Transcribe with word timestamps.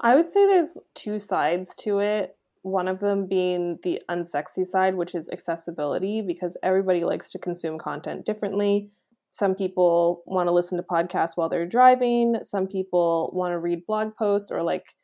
I 0.00 0.14
would 0.14 0.28
say 0.28 0.46
there's 0.46 0.76
two 0.94 1.18
sides 1.18 1.74
to 1.76 2.00
it. 2.00 2.36
One 2.62 2.88
of 2.88 3.00
them 3.00 3.26
being 3.26 3.78
the 3.82 4.02
unsexy 4.10 4.66
side, 4.66 4.94
which 4.96 5.14
is 5.14 5.28
accessibility, 5.28 6.20
because 6.20 6.56
everybody 6.62 7.04
likes 7.04 7.30
to 7.32 7.38
consume 7.38 7.78
content 7.78 8.26
differently. 8.26 8.90
Some 9.30 9.54
people 9.54 10.22
want 10.26 10.48
to 10.48 10.52
listen 10.52 10.76
to 10.76 10.82
podcasts 10.82 11.36
while 11.36 11.48
they're 11.48 11.66
driving. 11.66 12.38
Some 12.42 12.66
people 12.66 13.30
want 13.34 13.52
to 13.52 13.58
read 13.58 13.86
blog 13.86 14.16
posts 14.16 14.50
or 14.50 14.62
like, 14.62 14.94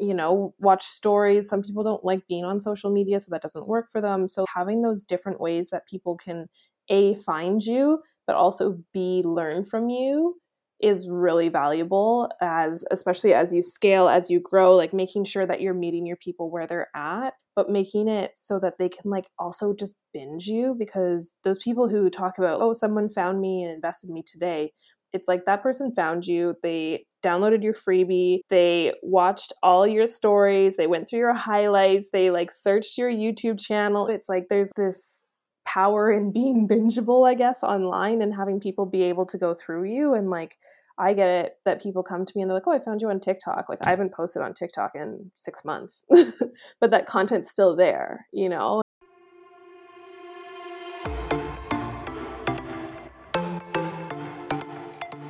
you 0.00 0.14
know, 0.14 0.54
watch 0.58 0.84
stories. 0.84 1.48
Some 1.48 1.62
people 1.62 1.82
don't 1.82 2.04
like 2.04 2.26
being 2.28 2.44
on 2.44 2.60
social 2.60 2.90
media, 2.90 3.20
so 3.20 3.28
that 3.30 3.42
doesn't 3.42 3.68
work 3.68 3.90
for 3.92 4.00
them. 4.00 4.26
So 4.26 4.46
having 4.54 4.82
those 4.82 5.04
different 5.04 5.40
ways 5.40 5.68
that 5.70 5.86
people 5.86 6.16
can 6.16 6.48
A, 6.88 7.14
find 7.16 7.62
you, 7.62 8.02
but 8.26 8.36
also 8.36 8.78
B, 8.92 9.22
learn 9.24 9.64
from 9.64 9.90
you 9.90 10.40
is 10.82 11.08
really 11.08 11.48
valuable 11.48 12.28
as 12.40 12.84
especially 12.90 13.32
as 13.32 13.52
you 13.52 13.62
scale 13.62 14.08
as 14.08 14.30
you 14.30 14.40
grow 14.40 14.74
like 14.74 14.92
making 14.92 15.24
sure 15.24 15.46
that 15.46 15.60
you're 15.60 15.74
meeting 15.74 16.06
your 16.06 16.16
people 16.16 16.50
where 16.50 16.66
they're 16.66 16.88
at 16.94 17.34
but 17.54 17.70
making 17.70 18.08
it 18.08 18.32
so 18.34 18.58
that 18.58 18.78
they 18.78 18.88
can 18.88 19.10
like 19.10 19.28
also 19.38 19.74
just 19.74 19.96
binge 20.12 20.46
you 20.46 20.74
because 20.78 21.32
those 21.44 21.58
people 21.62 21.88
who 21.88 22.10
talk 22.10 22.38
about 22.38 22.60
oh 22.60 22.72
someone 22.72 23.08
found 23.08 23.40
me 23.40 23.62
and 23.62 23.72
invested 23.72 24.08
in 24.08 24.14
me 24.14 24.24
today 24.26 24.72
it's 25.12 25.28
like 25.28 25.44
that 25.44 25.62
person 25.62 25.94
found 25.94 26.26
you 26.26 26.54
they 26.62 27.04
downloaded 27.24 27.62
your 27.62 27.74
freebie 27.74 28.40
they 28.48 28.92
watched 29.02 29.52
all 29.62 29.86
your 29.86 30.06
stories 30.06 30.76
they 30.76 30.86
went 30.86 31.08
through 31.08 31.20
your 31.20 31.34
highlights 31.34 32.08
they 32.12 32.30
like 32.30 32.50
searched 32.50 32.98
your 32.98 33.10
youtube 33.10 33.60
channel. 33.60 34.08
It's 34.08 34.28
like 34.28 34.46
there's 34.48 34.70
this 34.76 35.26
power 35.72 36.12
in 36.12 36.30
being 36.32 36.68
bingeable 36.68 37.28
i 37.28 37.34
guess 37.34 37.62
online 37.62 38.20
and 38.20 38.34
having 38.34 38.60
people 38.60 38.84
be 38.84 39.02
able 39.02 39.24
to 39.24 39.38
go 39.38 39.54
through 39.54 39.84
you 39.84 40.14
and 40.14 40.28
like 40.28 40.58
I 40.98 41.14
get 41.14 41.28
it 41.28 41.56
that 41.64 41.82
people 41.82 42.02
come 42.02 42.26
to 42.26 42.32
me 42.36 42.42
and 42.42 42.50
they're 42.50 42.56
like, 42.56 42.66
"Oh, 42.66 42.72
I 42.72 42.78
found 42.78 43.00
you 43.00 43.08
on 43.08 43.18
TikTok." 43.18 43.70
Like 43.70 43.78
I 43.86 43.88
haven't 43.88 44.12
posted 44.12 44.42
on 44.42 44.52
TikTok 44.52 44.92
in 44.94 45.30
6 45.34 45.64
months. 45.64 46.04
but 46.80 46.90
that 46.90 47.06
content's 47.06 47.50
still 47.50 47.74
there, 47.74 48.26
you 48.30 48.50
know? 48.50 48.82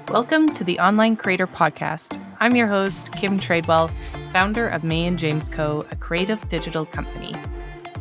Welcome 0.08 0.52
to 0.55 0.64
the 0.64 0.80
Online 0.80 1.17
Creator 1.17 1.47
Podcast. 1.47 2.20
I'm 2.41 2.56
your 2.56 2.67
host, 2.67 3.12
Kim 3.12 3.39
Tradewell, 3.39 3.91
founder 4.33 4.67
of 4.67 4.83
May 4.83 5.06
and 5.06 5.19
James 5.19 5.48
Co., 5.48 5.86
a 5.92 5.97
creative 5.97 6.47
digital 6.48 6.84
company. 6.84 7.34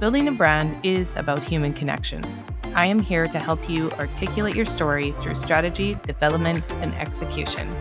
Building 0.01 0.27
a 0.27 0.31
brand 0.31 0.83
is 0.83 1.15
about 1.15 1.43
human 1.43 1.73
connection. 1.73 2.25
I 2.73 2.87
am 2.87 2.97
here 2.97 3.27
to 3.27 3.37
help 3.37 3.69
you 3.69 3.91
articulate 3.99 4.55
your 4.55 4.65
story 4.65 5.11
through 5.19 5.35
strategy, 5.35 5.95
development, 6.07 6.67
and 6.81 6.95
execution. 6.95 7.71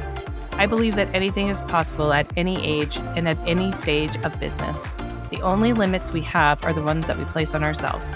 I 0.53 0.67
believe 0.67 0.97
that 0.97 1.09
anything 1.15 1.49
is 1.49 1.63
possible 1.63 2.13
at 2.13 2.31
any 2.37 2.63
age 2.63 2.99
and 2.99 3.27
at 3.27 3.39
any 3.49 3.73
stage 3.73 4.19
of 4.19 4.39
business. 4.39 4.93
The 5.31 5.41
only 5.41 5.73
limits 5.73 6.13
we 6.13 6.21
have 6.21 6.63
are 6.63 6.75
the 6.75 6.83
ones 6.83 7.07
that 7.07 7.17
we 7.17 7.25
place 7.25 7.55
on 7.55 7.65
ourselves. 7.65 8.15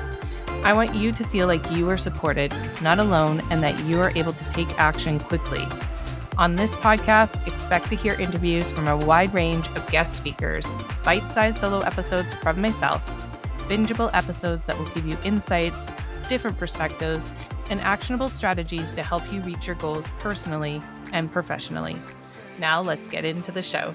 I 0.49 0.75
want 0.75 0.95
you 0.95 1.11
to 1.11 1.25
feel 1.25 1.47
like 1.47 1.71
you 1.71 1.89
are 1.89 1.97
supported, 1.97 2.55
not 2.83 2.99
alone, 2.99 3.41
and 3.51 3.63
that 3.63 3.87
you 3.87 4.01
are 4.01 4.13
able 4.15 4.35
to 4.35 4.45
take 4.49 4.69
action 4.79 5.19
quickly. 5.19 5.65
On 6.37 6.57
this 6.57 6.75
podcast, 6.75 7.47
expect 7.47 7.89
to 7.89 7.97
hear 7.97 8.21
interviews 8.21 8.71
from 8.71 8.87
a 8.87 8.99
wide 8.99 9.33
range 9.33 9.67
of 9.69 9.91
guest 9.91 10.19
speakers, 10.19 10.71
bite 11.03 11.31
sized 11.31 11.59
solo 11.59 11.79
episodes 11.81 12.35
from 12.35 12.61
myself, 12.61 13.03
bingeable 13.69 14.11
episodes 14.13 14.67
that 14.67 14.79
will 14.79 14.89
give 14.91 15.07
you 15.07 15.17
insights, 15.25 15.91
different 16.29 16.59
perspectives, 16.59 17.33
and 17.71 17.81
actionable 17.81 18.29
strategies 18.29 18.93
to 18.93 19.03
help 19.03 19.31
you 19.33 19.41
reach 19.43 19.67
your 19.67 19.77
goals 19.77 20.09
personally 20.19 20.83
and 21.13 21.33
professionally. 21.33 21.97
Now, 22.59 22.81
let's 22.81 23.07
get 23.07 23.25
into 23.25 23.53
the 23.53 23.63
show. 23.63 23.95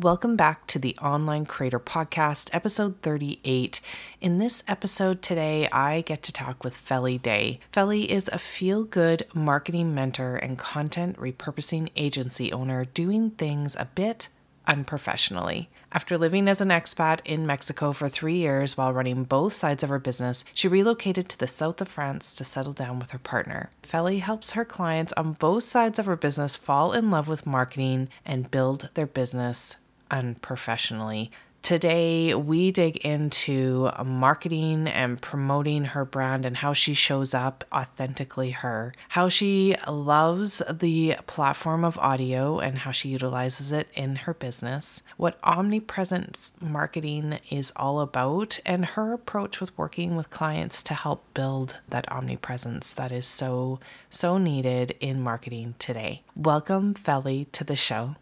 Welcome 0.00 0.34
back 0.34 0.66
to 0.68 0.78
the 0.78 0.96
Online 1.02 1.44
Creator 1.44 1.80
Podcast, 1.80 2.48
episode 2.54 3.02
38. 3.02 3.82
In 4.22 4.38
this 4.38 4.62
episode 4.66 5.20
today, 5.20 5.68
I 5.70 6.00
get 6.00 6.22
to 6.22 6.32
talk 6.32 6.64
with 6.64 6.74
Felly 6.74 7.18
Day. 7.18 7.60
Felly 7.70 8.10
is 8.10 8.26
a 8.32 8.38
feel 8.38 8.84
good 8.84 9.26
marketing 9.34 9.94
mentor 9.94 10.36
and 10.36 10.56
content 10.56 11.18
repurposing 11.18 11.90
agency 11.96 12.50
owner 12.50 12.86
doing 12.86 13.32
things 13.32 13.76
a 13.76 13.84
bit 13.84 14.30
unprofessionally. 14.66 15.68
After 15.92 16.16
living 16.16 16.48
as 16.48 16.62
an 16.62 16.68
expat 16.68 17.20
in 17.26 17.46
Mexico 17.46 17.92
for 17.92 18.08
three 18.08 18.36
years 18.36 18.78
while 18.78 18.94
running 18.94 19.24
both 19.24 19.52
sides 19.52 19.82
of 19.82 19.90
her 19.90 19.98
business, 19.98 20.46
she 20.54 20.66
relocated 20.66 21.28
to 21.28 21.38
the 21.38 21.46
south 21.46 21.78
of 21.82 21.88
France 21.88 22.32
to 22.34 22.44
settle 22.46 22.72
down 22.72 23.00
with 23.00 23.10
her 23.10 23.18
partner. 23.18 23.68
Felly 23.82 24.20
helps 24.20 24.52
her 24.52 24.64
clients 24.64 25.12
on 25.18 25.34
both 25.34 25.64
sides 25.64 25.98
of 25.98 26.06
her 26.06 26.16
business 26.16 26.56
fall 26.56 26.94
in 26.94 27.10
love 27.10 27.28
with 27.28 27.46
marketing 27.46 28.08
and 28.24 28.50
build 28.50 28.88
their 28.94 29.06
business 29.06 29.76
unprofessionally. 30.10 31.30
Today, 31.62 32.34
we 32.34 32.72
dig 32.72 32.96
into 32.98 33.90
marketing 34.02 34.88
and 34.88 35.20
promoting 35.20 35.84
her 35.84 36.06
brand 36.06 36.46
and 36.46 36.56
how 36.56 36.72
she 36.72 36.94
shows 36.94 37.34
up 37.34 37.64
authentically 37.72 38.50
her, 38.50 38.94
how 39.10 39.28
she 39.28 39.76
loves 39.86 40.62
the 40.70 41.16
platform 41.26 41.84
of 41.84 41.98
audio 41.98 42.58
and 42.60 42.78
how 42.78 42.92
she 42.92 43.10
utilizes 43.10 43.72
it 43.72 43.88
in 43.94 44.16
her 44.16 44.32
business, 44.32 45.02
what 45.18 45.38
omnipresence 45.44 46.54
marketing 46.62 47.38
is 47.50 47.72
all 47.76 48.00
about, 48.00 48.58
and 48.64 48.84
her 48.86 49.12
approach 49.12 49.60
with 49.60 49.76
working 49.76 50.16
with 50.16 50.30
clients 50.30 50.82
to 50.84 50.94
help 50.94 51.22
build 51.34 51.80
that 51.90 52.10
omnipresence 52.10 52.94
that 52.94 53.12
is 53.12 53.26
so, 53.26 53.78
so 54.08 54.38
needed 54.38 54.96
in 54.98 55.20
marketing 55.20 55.74
today. 55.78 56.22
Welcome, 56.34 56.94
Felly, 56.94 57.44
to 57.52 57.64
the 57.64 57.76
show. 57.76 58.16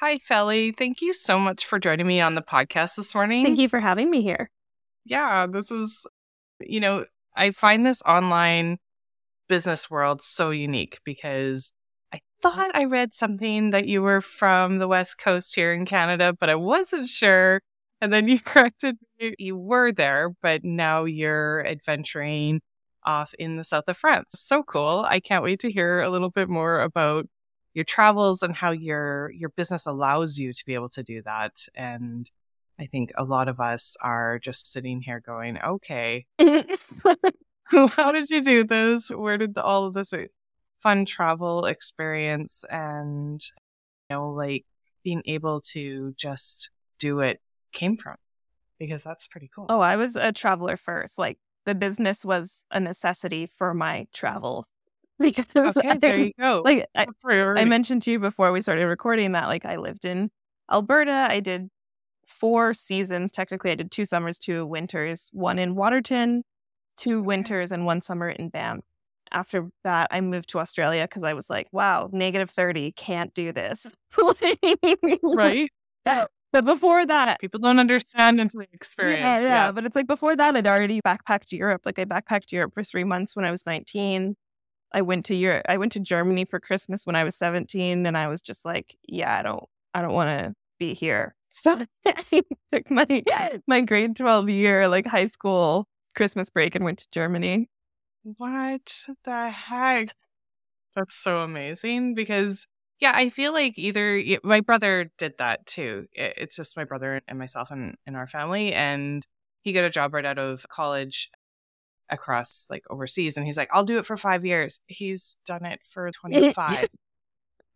Hi, 0.00 0.18
Felly. 0.18 0.70
Thank 0.70 1.02
you 1.02 1.12
so 1.12 1.40
much 1.40 1.66
for 1.66 1.80
joining 1.80 2.06
me 2.06 2.20
on 2.20 2.36
the 2.36 2.40
podcast 2.42 2.94
this 2.94 3.16
morning. 3.16 3.44
Thank 3.44 3.58
you 3.58 3.68
for 3.68 3.80
having 3.80 4.08
me 4.08 4.22
here. 4.22 4.48
Yeah, 5.04 5.48
this 5.50 5.72
is, 5.72 6.06
you 6.60 6.78
know, 6.78 7.04
I 7.34 7.50
find 7.50 7.84
this 7.84 8.00
online 8.02 8.78
business 9.48 9.90
world 9.90 10.22
so 10.22 10.50
unique 10.50 11.00
because 11.04 11.72
I 12.12 12.20
thought 12.42 12.70
I 12.74 12.84
read 12.84 13.12
something 13.12 13.72
that 13.72 13.88
you 13.88 14.00
were 14.00 14.20
from 14.20 14.78
the 14.78 14.86
West 14.86 15.18
Coast 15.18 15.56
here 15.56 15.72
in 15.72 15.84
Canada, 15.84 16.32
but 16.32 16.48
I 16.48 16.54
wasn't 16.54 17.08
sure. 17.08 17.60
And 18.00 18.12
then 18.12 18.28
you 18.28 18.38
corrected 18.44 18.98
me. 19.18 19.34
You 19.36 19.56
were 19.56 19.90
there, 19.90 20.30
but 20.40 20.62
now 20.62 21.06
you're 21.06 21.66
adventuring 21.66 22.60
off 23.04 23.34
in 23.34 23.56
the 23.56 23.64
south 23.64 23.88
of 23.88 23.96
France. 23.96 24.34
So 24.38 24.62
cool. 24.62 25.04
I 25.08 25.18
can't 25.18 25.42
wait 25.42 25.58
to 25.60 25.72
hear 25.72 25.98
a 26.00 26.08
little 26.08 26.30
bit 26.30 26.48
more 26.48 26.82
about 26.82 27.26
your 27.78 27.84
travels 27.84 28.42
and 28.42 28.54
how 28.54 28.70
your 28.70 29.30
your 29.30 29.50
business 29.50 29.86
allows 29.86 30.36
you 30.36 30.52
to 30.52 30.66
be 30.66 30.74
able 30.74 30.88
to 30.88 31.02
do 31.02 31.22
that 31.22 31.52
and 31.74 32.30
i 32.78 32.86
think 32.86 33.12
a 33.16 33.24
lot 33.24 33.48
of 33.48 33.60
us 33.60 33.96
are 34.02 34.38
just 34.38 34.70
sitting 34.70 35.00
here 35.00 35.20
going 35.20 35.58
okay 35.62 36.26
how 37.90 38.12
did 38.12 38.30
you 38.30 38.42
do 38.42 38.64
this? 38.64 39.10
Where 39.10 39.36
did 39.36 39.58
all 39.58 39.86
of 39.86 39.94
this 39.94 40.12
uh, 40.12 40.24
fun 40.80 41.04
travel 41.04 41.66
experience 41.66 42.64
and 42.70 43.42
you 44.08 44.16
know 44.16 44.30
like 44.30 44.64
being 45.04 45.22
able 45.26 45.60
to 45.72 46.14
just 46.16 46.70
do 46.98 47.20
it 47.20 47.40
came 47.72 47.96
from? 47.96 48.16
Because 48.78 49.04
that's 49.04 49.26
pretty 49.26 49.50
cool. 49.54 49.66
Oh 49.68 49.80
i 49.80 49.96
was 49.96 50.16
a 50.16 50.32
traveler 50.32 50.76
first. 50.76 51.18
Like 51.18 51.38
the 51.66 51.74
business 51.74 52.24
was 52.24 52.64
a 52.70 52.80
necessity 52.80 53.46
for 53.46 53.74
my 53.74 54.06
travels 54.14 54.72
because 55.20 55.76
okay, 55.76 55.98
there 55.98 56.16
you 56.16 56.32
go. 56.38 56.62
Like 56.64 56.86
I, 56.94 57.06
I 57.26 57.64
mentioned 57.64 58.02
to 58.02 58.12
you 58.12 58.18
before 58.18 58.52
we 58.52 58.62
started 58.62 58.86
recording 58.86 59.32
that 59.32 59.48
like 59.48 59.64
I 59.64 59.76
lived 59.76 60.04
in 60.04 60.30
Alberta. 60.70 61.26
I 61.30 61.40
did 61.40 61.68
four 62.26 62.72
seasons. 62.74 63.32
Technically, 63.32 63.70
I 63.70 63.74
did 63.74 63.90
two 63.90 64.04
summers, 64.04 64.38
two 64.38 64.66
winters, 64.66 65.30
one 65.32 65.58
in 65.58 65.74
Waterton, 65.74 66.44
two 66.96 67.22
winters, 67.22 67.72
and 67.72 67.86
one 67.86 68.00
summer 68.00 68.28
in 68.30 68.48
Banff. 68.48 68.84
After 69.30 69.68
that, 69.84 70.08
I 70.10 70.20
moved 70.20 70.48
to 70.50 70.58
Australia 70.58 71.04
because 71.04 71.24
I 71.24 71.34
was 71.34 71.50
like, 71.50 71.68
wow, 71.72 72.08
negative 72.12 72.48
30, 72.50 72.92
can't 72.92 73.34
do 73.34 73.52
this. 73.52 73.86
right. 75.22 75.70
But 76.50 76.64
before 76.64 77.04
that, 77.04 77.40
people 77.40 77.60
don't 77.60 77.78
understand 77.78 78.40
until 78.40 78.60
they 78.60 78.68
experience. 78.72 79.20
Yeah, 79.20 79.40
yeah, 79.40 79.46
yeah. 79.46 79.72
But 79.72 79.84
it's 79.84 79.94
like 79.94 80.06
before 80.06 80.34
that, 80.34 80.56
I'd 80.56 80.66
already 80.66 81.02
backpacked 81.02 81.52
Europe. 81.52 81.82
Like 81.84 81.98
I 81.98 82.06
backpacked 82.06 82.52
Europe 82.52 82.72
for 82.72 82.82
three 82.82 83.04
months 83.04 83.36
when 83.36 83.44
I 83.44 83.50
was 83.50 83.66
19. 83.66 84.34
I 84.92 85.02
went 85.02 85.26
to 85.26 85.34
Europe. 85.34 85.66
I 85.68 85.76
went 85.76 85.92
to 85.92 86.00
Germany 86.00 86.44
for 86.44 86.60
Christmas 86.60 87.06
when 87.06 87.16
I 87.16 87.24
was 87.24 87.36
17 87.36 88.06
and 88.06 88.16
I 88.16 88.28
was 88.28 88.40
just 88.40 88.64
like, 88.64 88.96
yeah, 89.06 89.38
I 89.38 89.42
don't 89.42 89.64
I 89.94 90.02
don't 90.02 90.14
want 90.14 90.30
to 90.30 90.54
be 90.78 90.94
here. 90.94 91.34
So 91.50 91.82
I 92.06 92.42
took 92.74 92.90
my 92.90 93.22
my 93.66 93.80
grade 93.80 94.14
12 94.14 94.50
year 94.50 94.86
like 94.86 95.06
high 95.06 95.26
school 95.26 95.88
Christmas 96.14 96.50
break 96.50 96.74
and 96.74 96.84
went 96.84 96.98
to 96.98 97.08
Germany. 97.10 97.70
What 98.22 99.06
the 99.24 99.48
heck? 99.48 100.10
That's 100.94 101.16
so 101.16 101.38
amazing 101.38 102.14
because 102.14 102.66
yeah, 103.00 103.12
I 103.14 103.30
feel 103.30 103.54
like 103.54 103.78
either 103.78 104.22
my 104.44 104.60
brother 104.60 105.10
did 105.16 105.38
that 105.38 105.64
too. 105.64 106.06
It's 106.12 106.54
just 106.54 106.76
my 106.76 106.84
brother 106.84 107.22
and 107.26 107.38
myself 107.38 107.70
and 107.70 107.96
in 108.06 108.14
our 108.14 108.26
family 108.26 108.74
and 108.74 109.26
he 109.62 109.72
got 109.72 109.84
a 109.84 109.90
job 109.90 110.12
right 110.12 110.24
out 110.24 110.38
of 110.38 110.66
college 110.68 111.30
across 112.10 112.66
like 112.70 112.84
overseas 112.90 113.36
and 113.36 113.46
he's 113.46 113.56
like 113.56 113.68
I'll 113.72 113.84
do 113.84 113.98
it 113.98 114.06
for 114.06 114.16
5 114.16 114.44
years. 114.44 114.80
He's 114.86 115.36
done 115.46 115.64
it 115.64 115.80
for 115.90 116.10
25. 116.20 116.88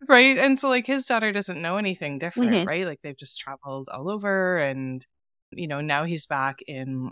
right? 0.09 0.39
And 0.39 0.59
so 0.59 0.69
like 0.69 0.87
his 0.87 1.05
daughter 1.05 1.33
doesn't 1.33 1.61
know 1.61 1.77
anything 1.77 2.19
different, 2.19 2.51
mm-hmm. 2.51 2.69
right? 2.69 2.87
Like 2.87 3.01
they've 3.03 3.17
just 3.17 3.39
traveled 3.39 3.89
all 3.93 4.11
over 4.11 4.59
and 4.59 5.05
you 5.51 5.69
know, 5.69 5.81
now 5.81 6.05
he's 6.05 6.27
back 6.27 6.61
in 6.67 7.11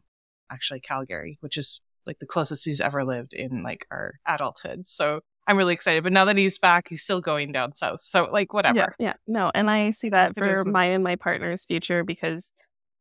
actually 0.50 0.80
Calgary, 0.80 1.38
which 1.40 1.56
is 1.56 1.80
like 2.06 2.18
the 2.18 2.26
closest 2.26 2.64
he's 2.64 2.80
ever 2.80 3.04
lived 3.04 3.34
in 3.34 3.62
like 3.62 3.86
our 3.90 4.14
adulthood. 4.26 4.88
So 4.88 5.20
I'm 5.46 5.56
really 5.56 5.74
excited. 5.74 6.02
But 6.02 6.12
now 6.12 6.24
that 6.26 6.36
he's 6.36 6.58
back, 6.58 6.88
he's 6.88 7.02
still 7.02 7.20
going 7.20 7.52
down 7.52 7.74
south. 7.74 8.02
So 8.02 8.28
like 8.30 8.52
whatever. 8.52 8.78
Yeah, 8.78 8.88
yeah. 8.98 9.12
No, 9.26 9.50
and 9.54 9.70
I 9.70 9.90
see 9.90 10.10
that 10.10 10.34
for 10.36 10.64
my 10.64 10.86
and 10.86 11.04
my 11.04 11.16
partner's 11.16 11.64
future 11.64 12.04
because 12.04 12.52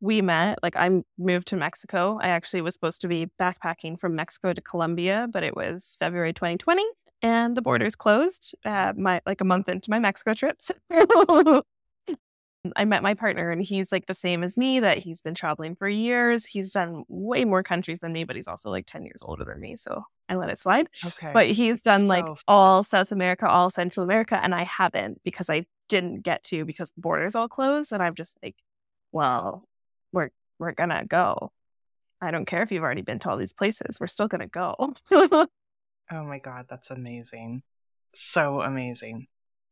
we 0.01 0.21
met 0.21 0.59
like 0.63 0.75
i 0.75 0.89
moved 1.17 1.47
to 1.47 1.55
mexico. 1.55 2.17
I 2.21 2.29
actually 2.29 2.61
was 2.61 2.73
supposed 2.73 3.01
to 3.01 3.07
be 3.07 3.27
backpacking 3.39 3.99
from 3.99 4.15
mexico 4.15 4.53
to 4.53 4.61
colombia 4.61 5.27
but 5.31 5.43
it 5.43 5.55
was 5.55 5.95
february 5.99 6.33
2020 6.33 6.83
and 7.21 7.55
the 7.55 7.61
borders 7.61 7.95
closed 7.95 8.55
uh, 8.65 8.93
my 8.97 9.21
like 9.25 9.41
a 9.41 9.45
month 9.45 9.69
into 9.69 9.89
my 9.89 9.99
mexico 9.99 10.33
trips. 10.33 10.71
I 12.75 12.83
met 12.83 13.01
my 13.01 13.13
partner 13.13 13.51
and 13.51 13.61
he's 13.61 13.89
like 13.89 14.07
the 14.07 14.13
same 14.13 14.43
as 14.43 14.57
me 14.57 14.81
that 14.81 14.97
he's 14.97 15.21
been 15.21 15.33
traveling 15.33 15.75
for 15.75 15.87
years. 15.87 16.45
He's 16.45 16.71
done 16.71 17.05
way 17.07 17.45
more 17.45 17.63
countries 17.63 17.99
than 17.99 18.11
me 18.11 18.25
but 18.25 18.35
he's 18.35 18.47
also 18.47 18.69
like 18.69 18.85
10 18.85 19.03
years 19.03 19.21
older 19.23 19.45
than 19.45 19.59
me 19.59 19.75
so 19.75 20.03
i 20.27 20.35
let 20.35 20.49
it 20.49 20.59
slide. 20.59 20.89
Okay. 21.05 21.31
But 21.33 21.47
he's 21.47 21.81
done 21.81 22.01
so 22.01 22.07
like 22.07 22.25
all 22.47 22.83
south 22.83 23.11
america 23.11 23.47
all 23.47 23.69
central 23.69 24.03
america 24.03 24.39
and 24.41 24.53
i 24.53 24.63
haven't 24.63 25.21
because 25.23 25.49
i 25.49 25.65
didn't 25.87 26.21
get 26.21 26.43
to 26.43 26.65
because 26.65 26.91
the 26.91 27.01
borders 27.01 27.35
all 27.35 27.47
closed 27.47 27.91
and 27.91 28.03
i'm 28.03 28.13
just 28.13 28.37
like 28.43 28.55
well 29.11 29.63
we're 30.11 30.29
we're 30.59 30.73
gonna 30.73 31.05
go. 31.05 31.51
I 32.21 32.31
don't 32.31 32.45
care 32.45 32.63
if 32.63 32.71
you've 32.71 32.83
already 32.83 33.01
been 33.01 33.19
to 33.19 33.29
all 33.29 33.37
these 33.37 33.53
places. 33.53 33.97
We're 33.99 34.07
still 34.07 34.27
gonna 34.27 34.47
go. 34.47 34.75
oh 35.11 35.47
my 36.11 36.39
god, 36.39 36.65
that's 36.69 36.91
amazing. 36.91 37.63
So 38.13 38.61
amazing. 38.61 39.27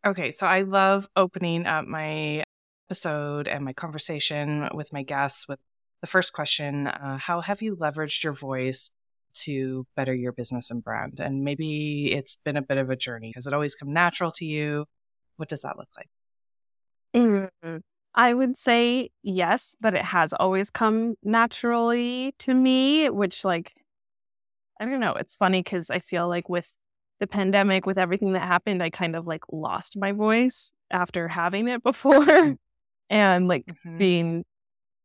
Okay, 0.05 0.31
so 0.31 0.45
I 0.45 0.61
love 0.61 1.07
opening 1.15 1.65
up 1.65 1.85
my 1.85 2.43
episode 2.87 3.47
and 3.47 3.65
my 3.65 3.73
conversation 3.73 4.69
with 4.73 4.93
my 4.93 5.03
guests 5.03 5.47
with 5.47 5.59
the 6.01 6.07
first 6.07 6.33
question 6.33 6.87
uh, 6.87 7.17
How 7.17 7.41
have 7.41 7.61
you 7.61 7.75
leveraged 7.75 8.23
your 8.23 8.33
voice 8.33 8.89
to 9.33 9.85
better 9.95 10.13
your 10.13 10.31
business 10.31 10.71
and 10.71 10.83
brand? 10.83 11.19
And 11.19 11.43
maybe 11.43 12.13
it's 12.13 12.37
been 12.37 12.57
a 12.57 12.61
bit 12.61 12.77
of 12.77 12.89
a 12.89 12.95
journey. 12.95 13.33
Has 13.35 13.47
it 13.47 13.53
always 13.53 13.75
come 13.75 13.91
natural 13.91 14.31
to 14.33 14.45
you? 14.45 14.85
What 15.37 15.49
does 15.49 15.63
that 15.63 15.77
look 15.77 15.89
like? 15.97 16.09
Mm-hmm. 17.15 17.77
I 18.17 18.33
would 18.33 18.57
say 18.57 19.11
yes, 19.21 19.75
but 19.79 19.93
it 19.93 20.03
has 20.03 20.33
always 20.33 20.71
come 20.71 21.13
naturally 21.23 22.33
to 22.39 22.53
me, 22.55 23.11
which, 23.11 23.45
like, 23.45 23.73
I 24.79 24.85
don't 24.85 24.99
know. 24.99 25.13
It's 25.13 25.35
funny 25.35 25.61
because 25.61 25.91
I 25.91 25.99
feel 25.99 26.27
like 26.27 26.49
with 26.49 26.75
the 27.19 27.27
pandemic, 27.27 27.85
with 27.85 27.99
everything 27.99 28.33
that 28.33 28.41
happened, 28.41 28.81
I 28.81 28.89
kind 28.89 29.15
of 29.15 29.27
like 29.27 29.43
lost 29.51 29.97
my 29.97 30.13
voice 30.13 30.73
after 30.89 31.27
having 31.27 31.67
it 31.67 31.83
before 31.83 32.57
and 33.09 33.47
like 33.47 33.67
mm-hmm. 33.67 33.97
being, 33.99 34.45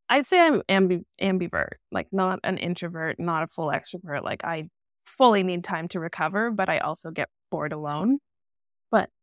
I'd 0.08 0.26
say 0.26 0.40
I'm 0.40 0.62
ambi- 0.62 1.04
ambivert, 1.20 1.74
like 1.90 2.08
not 2.12 2.40
an 2.44 2.56
introvert, 2.56 3.20
not 3.20 3.42
a 3.42 3.46
full 3.46 3.68
extrovert. 3.68 4.22
Like, 4.24 4.42
I 4.42 4.70
fully 5.04 5.42
need 5.42 5.64
time 5.64 5.86
to 5.88 6.00
recover, 6.00 6.50
but 6.50 6.70
I 6.70 6.78
also 6.78 7.10
get 7.10 7.28
bored 7.50 7.74
alone 7.74 8.20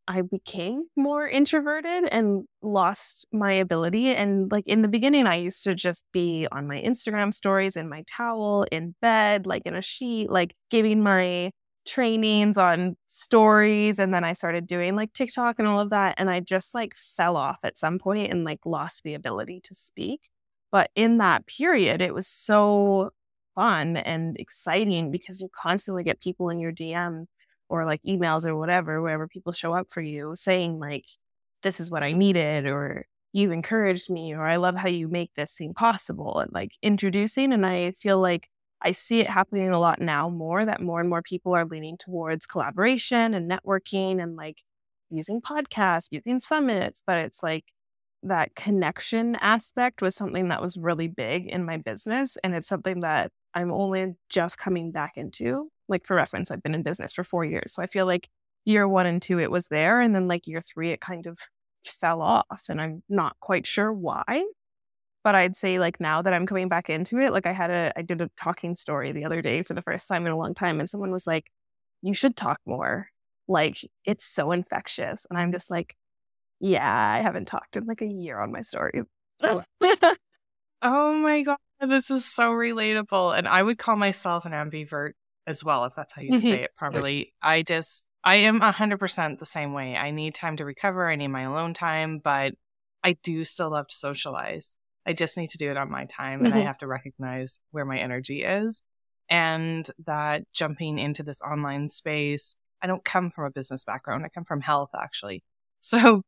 I 0.09 0.23
became 0.23 0.85
more 0.97 1.27
introverted 1.27 2.05
and 2.11 2.45
lost 2.63 3.27
my 3.31 3.51
ability. 3.53 4.07
And 4.15 4.51
like 4.51 4.67
in 4.67 4.81
the 4.81 4.87
beginning, 4.87 5.27
I 5.27 5.35
used 5.35 5.63
to 5.65 5.75
just 5.75 6.03
be 6.11 6.47
on 6.51 6.67
my 6.67 6.81
Instagram 6.81 7.31
stories 7.31 7.77
in 7.77 7.87
my 7.87 8.03
towel, 8.07 8.65
in 8.71 8.95
bed, 9.01 9.45
like 9.45 9.67
in 9.67 9.75
a 9.75 9.83
sheet, 9.83 10.31
like 10.31 10.55
giving 10.71 11.03
my 11.03 11.51
trainings 11.85 12.57
on 12.57 12.97
stories. 13.05 13.99
And 13.99 14.11
then 14.11 14.23
I 14.23 14.33
started 14.33 14.65
doing 14.65 14.95
like 14.95 15.13
TikTok 15.13 15.59
and 15.59 15.67
all 15.67 15.79
of 15.79 15.91
that. 15.91 16.15
And 16.17 16.27
I 16.27 16.39
just 16.39 16.73
like 16.73 16.95
fell 16.95 17.37
off 17.37 17.59
at 17.63 17.77
some 17.77 17.99
point 17.99 18.31
and 18.31 18.43
like 18.43 18.65
lost 18.65 19.03
the 19.03 19.13
ability 19.13 19.61
to 19.65 19.75
speak. 19.75 20.29
But 20.71 20.89
in 20.95 21.19
that 21.19 21.45
period, 21.45 22.01
it 22.01 22.15
was 22.15 22.27
so 22.27 23.11
fun 23.55 23.97
and 23.97 24.35
exciting 24.39 25.11
because 25.11 25.39
you 25.39 25.49
constantly 25.53 26.03
get 26.03 26.19
people 26.19 26.49
in 26.49 26.59
your 26.59 26.71
DM 26.71 27.25
or 27.69 27.85
like 27.85 28.01
emails 28.03 28.45
or 28.45 28.55
whatever, 28.55 29.01
wherever 29.01 29.27
people 29.27 29.53
show 29.53 29.73
up 29.73 29.91
for 29.91 30.01
you 30.01 30.33
saying 30.35 30.79
like, 30.79 31.05
this 31.61 31.79
is 31.79 31.91
what 31.91 32.03
I 32.03 32.13
needed, 32.13 32.65
or 32.65 33.05
you 33.33 33.51
encouraged 33.51 34.09
me, 34.09 34.33
or 34.33 34.45
I 34.45 34.55
love 34.55 34.75
how 34.75 34.87
you 34.87 35.07
make 35.07 35.33
this 35.35 35.51
seem 35.51 35.73
possible, 35.73 36.39
and 36.39 36.51
like 36.53 36.71
introducing. 36.81 37.53
And 37.53 37.65
I 37.65 37.91
feel 37.91 38.19
like 38.19 38.49
I 38.81 38.93
see 38.93 39.19
it 39.19 39.29
happening 39.29 39.69
a 39.69 39.79
lot 39.79 40.01
now 40.01 40.29
more 40.29 40.65
that 40.65 40.81
more 40.81 41.01
and 41.01 41.09
more 41.09 41.21
people 41.21 41.53
are 41.53 41.65
leaning 41.65 41.97
towards 41.97 42.45
collaboration 42.45 43.33
and 43.33 43.51
networking 43.51 44.23
and 44.23 44.35
like 44.35 44.63
using 45.09 45.41
podcasts, 45.41 46.07
using 46.11 46.39
summits. 46.39 47.03
But 47.05 47.17
it's 47.17 47.43
like 47.43 47.65
that 48.23 48.55
connection 48.55 49.35
aspect 49.35 50.01
was 50.01 50.15
something 50.15 50.47
that 50.49 50.61
was 50.61 50.77
really 50.77 51.07
big 51.07 51.47
in 51.47 51.65
my 51.65 51.77
business. 51.77 52.37
And 52.43 52.55
it's 52.55 52.67
something 52.67 53.01
that 53.01 53.31
I'm 53.53 53.71
only 53.71 54.15
just 54.29 54.57
coming 54.57 54.91
back 54.91 55.17
into 55.17 55.69
like 55.89 56.05
for 56.05 56.15
reference, 56.15 56.51
I've 56.51 56.63
been 56.63 56.75
in 56.75 56.83
business 56.83 57.11
for 57.11 57.23
four 57.23 57.43
years. 57.43 57.73
So 57.73 57.81
I 57.81 57.87
feel 57.87 58.05
like 58.05 58.29
year 58.65 58.87
one 58.87 59.05
and 59.05 59.21
two, 59.21 59.39
it 59.39 59.51
was 59.51 59.67
there. 59.67 59.99
And 59.99 60.15
then 60.15 60.27
like 60.27 60.47
year 60.47 60.61
three, 60.61 60.91
it 60.91 61.01
kind 61.01 61.25
of 61.25 61.39
fell 61.85 62.21
off. 62.21 62.63
And 62.69 62.79
I'm 62.81 63.03
not 63.09 63.35
quite 63.39 63.65
sure 63.65 63.91
why. 63.91 64.45
But 65.23 65.35
I'd 65.35 65.55
say 65.55 65.79
like 65.79 65.99
now 65.99 66.21
that 66.21 66.33
I'm 66.33 66.45
coming 66.45 66.69
back 66.69 66.89
into 66.89 67.19
it, 67.19 67.33
like 67.33 67.45
I 67.45 67.51
had 67.51 67.71
a, 67.71 67.91
I 67.97 68.01
did 68.03 68.21
a 68.21 68.29
talking 68.37 68.75
story 68.75 69.11
the 69.11 69.25
other 69.25 69.41
day 69.41 69.63
for 69.63 69.73
the 69.73 69.81
first 69.81 70.07
time 70.07 70.25
in 70.25 70.31
a 70.31 70.37
long 70.37 70.53
time. 70.53 70.79
And 70.79 70.89
someone 70.89 71.11
was 71.11 71.27
like, 71.27 71.51
you 72.01 72.13
should 72.13 72.37
talk 72.37 72.59
more. 72.65 73.07
Like 73.47 73.77
it's 74.05 74.23
so 74.23 74.51
infectious. 74.51 75.25
And 75.29 75.37
I'm 75.37 75.51
just 75.51 75.69
like, 75.69 75.95
yeah, 76.61 77.09
I 77.13 77.21
haven't 77.21 77.45
talked 77.45 77.75
in 77.77 77.85
like 77.85 78.01
a 78.01 78.07
year 78.07 78.39
on 78.39 78.51
my 78.51 78.61
story. 78.61 79.01
oh, 79.43 79.63
oh 80.81 81.13
my 81.13 81.41
God. 81.41 81.57
This 81.81 82.11
is 82.11 82.25
so 82.25 82.51
relatable. 82.51 83.37
And 83.37 83.47
I 83.47 83.63
would 83.63 83.77
call 83.77 83.95
myself 83.95 84.45
an 84.45 84.51
ambivert 84.51 85.13
as 85.49 85.63
well, 85.63 85.85
if 85.85 85.95
that's 85.95 86.13
how 86.13 86.21
you 86.21 86.37
say 86.37 86.61
it 86.61 86.75
properly. 86.77 87.33
I 87.41 87.63
just, 87.63 88.07
I 88.23 88.35
am 88.35 88.59
100% 88.59 89.39
the 89.39 89.45
same 89.45 89.73
way. 89.73 89.97
I 89.97 90.11
need 90.11 90.35
time 90.35 90.57
to 90.57 90.65
recover. 90.65 91.09
I 91.09 91.15
need 91.15 91.29
my 91.29 91.41
alone 91.41 91.73
time, 91.73 92.19
but 92.23 92.53
I 93.03 93.13
do 93.23 93.43
still 93.43 93.71
love 93.71 93.87
to 93.87 93.95
socialize. 93.95 94.77
I 95.07 95.13
just 95.13 95.37
need 95.37 95.49
to 95.49 95.57
do 95.57 95.71
it 95.71 95.77
on 95.77 95.89
my 95.89 96.05
time 96.05 96.45
and 96.45 96.53
I 96.53 96.57
mm-hmm. 96.57 96.67
have 96.67 96.77
to 96.79 96.87
recognize 96.87 97.59
where 97.71 97.85
my 97.85 97.97
energy 97.97 98.43
is. 98.43 98.83
And 99.27 99.89
that 100.05 100.43
jumping 100.53 100.99
into 100.99 101.23
this 101.23 101.41
online 101.41 101.89
space, 101.89 102.55
I 102.81 102.87
don't 102.87 103.03
come 103.03 103.31
from 103.31 103.45
a 103.45 103.51
business 103.51 103.83
background. 103.83 104.23
I 104.23 104.29
come 104.29 104.45
from 104.45 104.61
health 104.61 104.91
actually. 104.95 105.43
So, 105.81 106.23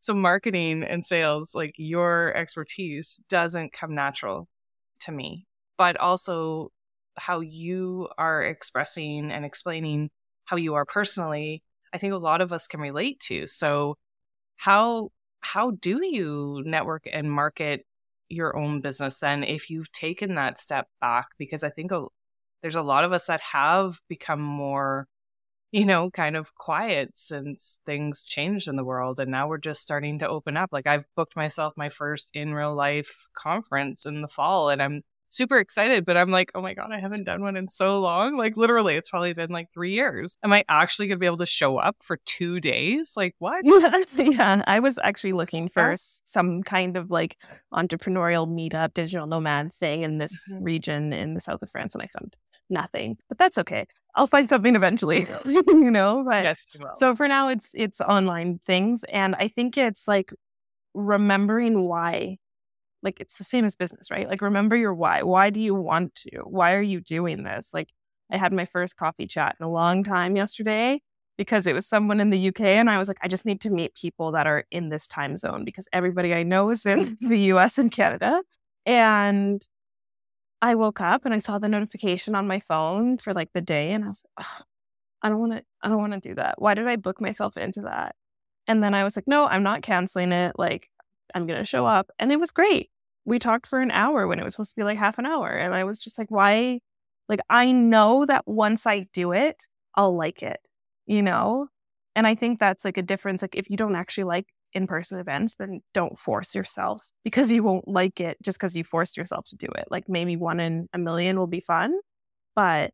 so 0.00 0.14
marketing 0.14 0.82
and 0.82 1.04
sales, 1.04 1.54
like 1.54 1.74
your 1.76 2.36
expertise 2.36 3.20
doesn't 3.28 3.72
come 3.72 3.94
natural 3.94 4.48
to 5.02 5.12
me, 5.12 5.46
but 5.78 5.96
also 5.96 6.72
how 7.16 7.40
you 7.40 8.08
are 8.18 8.42
expressing 8.42 9.30
and 9.30 9.44
explaining 9.44 10.10
how 10.44 10.56
you 10.56 10.74
are 10.74 10.84
personally, 10.84 11.62
I 11.92 11.98
think 11.98 12.12
a 12.12 12.18
lot 12.18 12.40
of 12.40 12.52
us 12.52 12.66
can 12.66 12.80
relate 12.80 13.20
to. 13.20 13.46
So 13.46 13.96
how 14.56 15.10
how 15.40 15.72
do 15.72 16.00
you 16.04 16.62
network 16.64 17.04
and 17.12 17.30
market 17.30 17.86
your 18.28 18.56
own 18.56 18.80
business 18.80 19.18
then 19.18 19.44
if 19.44 19.70
you've 19.70 19.92
taken 19.92 20.34
that 20.34 20.58
step 20.58 20.88
back 21.00 21.28
because 21.38 21.62
I 21.62 21.70
think 21.70 21.92
a, 21.92 22.06
there's 22.62 22.74
a 22.74 22.82
lot 22.82 23.04
of 23.04 23.12
us 23.12 23.26
that 23.26 23.40
have 23.40 24.00
become 24.08 24.40
more 24.40 25.06
you 25.72 25.84
know, 25.84 26.10
kind 26.10 26.36
of 26.36 26.54
quiet 26.54 27.10
since 27.18 27.80
things 27.84 28.22
changed 28.22 28.68
in 28.68 28.76
the 28.76 28.84
world. 28.84 29.20
And 29.20 29.30
now 29.30 29.48
we're 29.48 29.58
just 29.58 29.82
starting 29.82 30.18
to 30.20 30.28
open 30.28 30.56
up. 30.56 30.70
Like 30.72 30.86
I've 30.86 31.04
booked 31.16 31.36
myself 31.36 31.74
my 31.76 31.88
first 31.88 32.30
in 32.34 32.54
real 32.54 32.74
life 32.74 33.28
conference 33.34 34.06
in 34.06 34.22
the 34.22 34.28
fall 34.28 34.70
and 34.70 34.80
I'm 34.80 35.02
super 35.36 35.58
excited, 35.58 36.04
but 36.04 36.16
I'm 36.16 36.30
like, 36.30 36.50
oh 36.54 36.62
my 36.62 36.74
God, 36.74 36.90
I 36.92 36.98
haven't 36.98 37.24
done 37.24 37.42
one 37.42 37.56
in 37.56 37.68
so 37.68 38.00
long. 38.00 38.36
Like, 38.36 38.56
literally, 38.56 38.96
it's 38.96 39.10
probably 39.10 39.32
been 39.32 39.50
like 39.50 39.70
three 39.72 39.92
years. 39.92 40.38
Am 40.42 40.52
I 40.52 40.64
actually 40.68 41.08
going 41.08 41.16
to 41.16 41.20
be 41.20 41.26
able 41.26 41.36
to 41.38 41.46
show 41.46 41.78
up 41.78 41.96
for 42.02 42.18
two 42.24 42.60
days? 42.60 43.12
Like, 43.16 43.34
what? 43.38 43.64
yeah, 44.16 44.62
I 44.66 44.80
was 44.80 44.98
actually 45.02 45.32
looking 45.32 45.68
for 45.68 45.90
yeah. 45.90 45.96
some 46.24 46.62
kind 46.62 46.96
of 46.96 47.10
like 47.10 47.36
entrepreneurial 47.72 48.48
meetup, 48.48 48.94
digital 48.94 49.26
nomad 49.26 49.72
thing 49.72 50.02
in 50.02 50.18
this 50.18 50.50
mm-hmm. 50.52 50.64
region 50.64 51.12
in 51.12 51.34
the 51.34 51.40
south 51.40 51.62
of 51.62 51.70
France, 51.70 51.94
and 51.94 52.02
I 52.02 52.08
found 52.18 52.36
nothing. 52.70 53.16
But 53.28 53.38
that's 53.38 53.58
okay. 53.58 53.86
I'll 54.14 54.26
find 54.26 54.48
something 54.48 54.74
eventually, 54.74 55.26
you 55.44 55.90
know. 55.90 56.24
But 56.26 56.44
yes, 56.44 56.66
so 56.94 57.14
for 57.14 57.28
now, 57.28 57.48
it's 57.48 57.72
it's 57.74 58.00
online 58.00 58.58
things, 58.64 59.04
and 59.04 59.34
I 59.38 59.48
think 59.48 59.76
it's 59.76 60.08
like 60.08 60.32
remembering 60.94 61.86
why 61.86 62.38
like 63.02 63.20
it's 63.20 63.38
the 63.38 63.44
same 63.44 63.64
as 63.64 63.76
business, 63.76 64.10
right? 64.10 64.28
Like 64.28 64.42
remember 64.42 64.76
your 64.76 64.94
why. 64.94 65.22
Why 65.22 65.50
do 65.50 65.60
you 65.60 65.74
want 65.74 66.14
to? 66.16 66.40
Why 66.44 66.74
are 66.74 66.82
you 66.82 67.00
doing 67.00 67.44
this? 67.44 67.72
Like 67.72 67.90
I 68.30 68.36
had 68.36 68.52
my 68.52 68.64
first 68.64 68.96
coffee 68.96 69.26
chat 69.26 69.56
in 69.60 69.66
a 69.66 69.70
long 69.70 70.02
time 70.02 70.36
yesterday 70.36 71.00
because 71.38 71.66
it 71.66 71.74
was 71.74 71.86
someone 71.86 72.20
in 72.20 72.30
the 72.30 72.48
UK 72.48 72.60
and 72.62 72.90
I 72.90 72.98
was 72.98 73.08
like 73.08 73.18
I 73.22 73.28
just 73.28 73.46
need 73.46 73.60
to 73.62 73.70
meet 73.70 73.94
people 73.94 74.32
that 74.32 74.46
are 74.46 74.64
in 74.70 74.88
this 74.88 75.06
time 75.06 75.36
zone 75.36 75.64
because 75.64 75.88
everybody 75.92 76.34
I 76.34 76.42
know 76.42 76.70
is 76.70 76.86
in 76.86 77.16
the 77.20 77.38
US 77.52 77.78
and 77.78 77.92
Canada. 77.92 78.42
And 78.84 79.66
I 80.62 80.74
woke 80.74 81.00
up 81.00 81.24
and 81.24 81.34
I 81.34 81.38
saw 81.38 81.58
the 81.58 81.68
notification 81.68 82.34
on 82.34 82.46
my 82.46 82.60
phone 82.60 83.18
for 83.18 83.34
like 83.34 83.50
the 83.52 83.60
day 83.60 83.92
and 83.92 84.04
I 84.04 84.08
was 84.08 84.24
like, 84.38 84.46
I 85.22 85.28
don't 85.28 85.40
want 85.40 85.52
to 85.52 85.64
I 85.82 85.88
don't 85.88 86.00
want 86.00 86.12
to 86.14 86.28
do 86.28 86.34
that. 86.36 86.60
Why 86.60 86.74
did 86.74 86.88
I 86.88 86.96
book 86.96 87.20
myself 87.20 87.56
into 87.56 87.82
that? 87.82 88.14
And 88.66 88.82
then 88.82 88.94
I 88.94 89.04
was 89.04 89.16
like, 89.16 89.28
no, 89.28 89.46
I'm 89.46 89.62
not 89.62 89.82
canceling 89.82 90.32
it. 90.32 90.58
Like 90.58 90.88
I'm 91.36 91.46
going 91.46 91.58
to 91.58 91.64
show 91.64 91.84
up. 91.84 92.10
And 92.18 92.32
it 92.32 92.40
was 92.40 92.50
great. 92.50 92.88
We 93.26 93.38
talked 93.38 93.66
for 93.66 93.80
an 93.80 93.90
hour 93.90 94.26
when 94.26 94.40
it 94.40 94.44
was 94.44 94.54
supposed 94.54 94.70
to 94.70 94.76
be 94.80 94.84
like 94.84 94.98
half 94.98 95.18
an 95.18 95.26
hour 95.26 95.50
and 95.50 95.74
I 95.74 95.84
was 95.84 95.98
just 95.98 96.16
like, 96.16 96.30
why 96.30 96.80
like 97.28 97.40
I 97.50 97.72
know 97.72 98.24
that 98.24 98.46
once 98.46 98.86
I 98.86 99.06
do 99.12 99.32
it, 99.32 99.64
I'll 99.94 100.16
like 100.16 100.42
it, 100.42 100.60
you 101.06 101.22
know? 101.22 101.68
And 102.14 102.26
I 102.26 102.34
think 102.34 102.58
that's 102.58 102.84
like 102.84 102.96
a 102.96 103.02
difference 103.02 103.42
like 103.42 103.54
if 103.54 103.68
you 103.68 103.76
don't 103.76 103.96
actually 103.96 104.24
like 104.24 104.46
in-person 104.72 105.18
events 105.18 105.54
then 105.54 105.80
don't 105.94 106.18
force 106.18 106.54
yourself 106.54 107.10
because 107.24 107.50
you 107.50 107.62
won't 107.62 107.88
like 107.88 108.20
it 108.20 108.36
just 108.42 108.58
because 108.58 108.76
you 108.76 108.84
forced 108.84 109.16
yourself 109.16 109.46
to 109.46 109.56
do 109.56 109.68
it 109.76 109.86
like 109.90 110.04
maybe 110.08 110.36
one 110.36 110.60
in 110.60 110.86
a 110.92 110.98
million 110.98 111.38
will 111.38 111.46
be 111.46 111.60
fun 111.60 111.98
but 112.54 112.90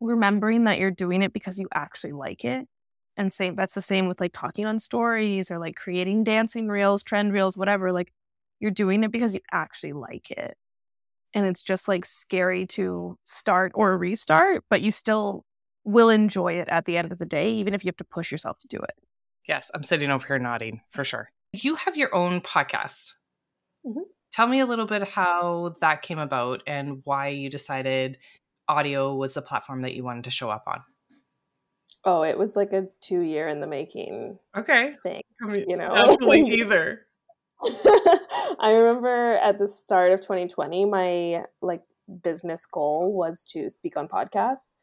remembering 0.00 0.64
that 0.64 0.78
you're 0.78 0.90
doing 0.90 1.22
it 1.22 1.32
because 1.32 1.58
you 1.58 1.68
actually 1.74 2.12
like 2.12 2.44
it 2.44 2.66
and 3.18 3.32
same 3.32 3.54
that's 3.54 3.74
the 3.74 3.82
same 3.82 4.08
with 4.08 4.20
like 4.20 4.32
talking 4.32 4.64
on 4.64 4.78
stories 4.78 5.50
or 5.50 5.58
like 5.58 5.76
creating 5.76 6.24
dancing 6.24 6.68
reels 6.68 7.02
trend 7.02 7.32
reels 7.32 7.58
whatever 7.58 7.92
like 7.92 8.12
you're 8.60 8.70
doing 8.70 9.04
it 9.04 9.12
because 9.12 9.34
you 9.34 9.40
actually 9.52 9.92
like 9.92 10.30
it 10.30 10.56
and 11.34 11.46
it's 11.46 11.62
just 11.62 11.88
like 11.88 12.06
scary 12.06 12.66
to 12.66 13.18
start 13.24 13.72
or 13.74 13.98
restart 13.98 14.64
but 14.70 14.80
you 14.80 14.90
still 14.90 15.44
will 15.84 16.08
enjoy 16.08 16.54
it 16.54 16.68
at 16.70 16.86
the 16.86 16.96
end 16.96 17.12
of 17.12 17.18
the 17.18 17.26
day 17.26 17.50
even 17.50 17.74
if 17.74 17.84
you 17.84 17.88
have 17.88 17.96
to 17.96 18.04
push 18.04 18.32
yourself 18.32 18.56
to 18.58 18.68
do 18.68 18.78
it 18.78 18.94
Yes, 19.48 19.70
I'm 19.72 19.82
sitting 19.82 20.10
over 20.10 20.26
here 20.26 20.38
nodding 20.38 20.82
for 20.92 21.04
sure. 21.04 21.30
You 21.52 21.76
have 21.76 21.96
your 21.96 22.14
own 22.14 22.42
podcast. 22.42 23.14
Mm-hmm. 23.84 24.02
Tell 24.30 24.46
me 24.46 24.60
a 24.60 24.66
little 24.66 24.84
bit 24.84 25.08
how 25.08 25.72
that 25.80 26.02
came 26.02 26.18
about 26.18 26.62
and 26.66 27.00
why 27.04 27.28
you 27.28 27.48
decided 27.48 28.18
audio 28.68 29.14
was 29.14 29.32
the 29.32 29.40
platform 29.40 29.82
that 29.82 29.94
you 29.94 30.04
wanted 30.04 30.24
to 30.24 30.30
show 30.30 30.50
up 30.50 30.64
on. 30.66 30.82
Oh, 32.04 32.22
it 32.22 32.38
was 32.38 32.56
like 32.56 32.72
a 32.72 32.86
two 33.00 33.20
year 33.20 33.48
in 33.48 33.60
the 33.60 33.66
making. 33.66 34.38
Okay. 34.56 34.94
Thing, 35.02 35.22
you 35.40 35.76
know, 35.76 35.92
Actually, 35.94 36.40
either. 36.60 37.06
I 38.60 38.72
remember 38.72 39.34
at 39.42 39.58
the 39.58 39.68
start 39.68 40.12
of 40.12 40.20
2020, 40.20 40.84
my 40.84 41.44
like 41.60 41.82
business 42.22 42.64
goal 42.66 43.12
was 43.12 43.42
to 43.50 43.68
speak 43.68 43.96
on 43.96 44.08
podcasts, 44.08 44.74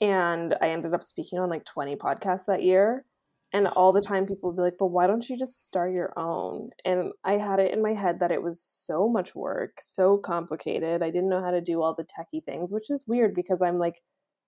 and 0.00 0.54
I 0.60 0.70
ended 0.70 0.94
up 0.94 1.02
speaking 1.02 1.38
on 1.38 1.50
like 1.50 1.64
20 1.64 1.96
podcasts 1.96 2.46
that 2.46 2.62
year 2.62 3.04
and 3.52 3.66
all 3.66 3.92
the 3.92 4.00
time 4.00 4.26
people 4.26 4.50
would 4.50 4.56
be 4.56 4.62
like 4.62 4.78
but 4.78 4.86
why 4.86 5.06
don't 5.06 5.28
you 5.28 5.36
just 5.36 5.66
start 5.66 5.92
your 5.92 6.12
own 6.16 6.70
and 6.84 7.12
i 7.24 7.32
had 7.32 7.58
it 7.58 7.72
in 7.72 7.82
my 7.82 7.92
head 7.92 8.20
that 8.20 8.30
it 8.30 8.42
was 8.42 8.62
so 8.62 9.08
much 9.08 9.34
work 9.34 9.78
so 9.80 10.16
complicated 10.16 11.02
i 11.02 11.10
didn't 11.10 11.28
know 11.28 11.42
how 11.42 11.50
to 11.50 11.60
do 11.60 11.82
all 11.82 11.94
the 11.94 12.04
techie 12.04 12.44
things 12.44 12.72
which 12.72 12.90
is 12.90 13.04
weird 13.06 13.34
because 13.34 13.60
i'm 13.62 13.78
like 13.78 14.02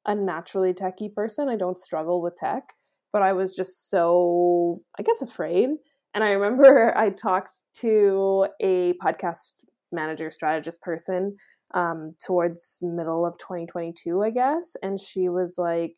a 0.07 0.15
naturally 0.15 0.73
techie 0.73 1.13
person 1.13 1.49
i 1.49 1.57
don't 1.57 1.79
struggle 1.79 2.23
with 2.23 2.37
tech 2.37 2.75
but 3.13 3.23
i 3.23 3.33
was 3.33 3.55
just 3.55 3.91
so 3.91 4.83
i 4.99 5.03
guess 5.03 5.23
afraid 5.23 5.71
and 6.15 6.25
i 6.25 6.33
remember 6.33 6.97
i 6.97 7.11
talked 7.11 7.65
to 7.75 8.47
a 8.61 8.95
podcast 8.95 9.65
manager 9.91 10.31
strategist 10.31 10.81
person 10.81 11.37
um, 11.75 12.15
towards 12.25 12.79
middle 12.83 13.25
of 13.25 13.39
2022 13.39 14.23
i 14.23 14.31
guess 14.31 14.75
and 14.83 15.01
she 15.01 15.29
was 15.29 15.55
like 15.57 15.97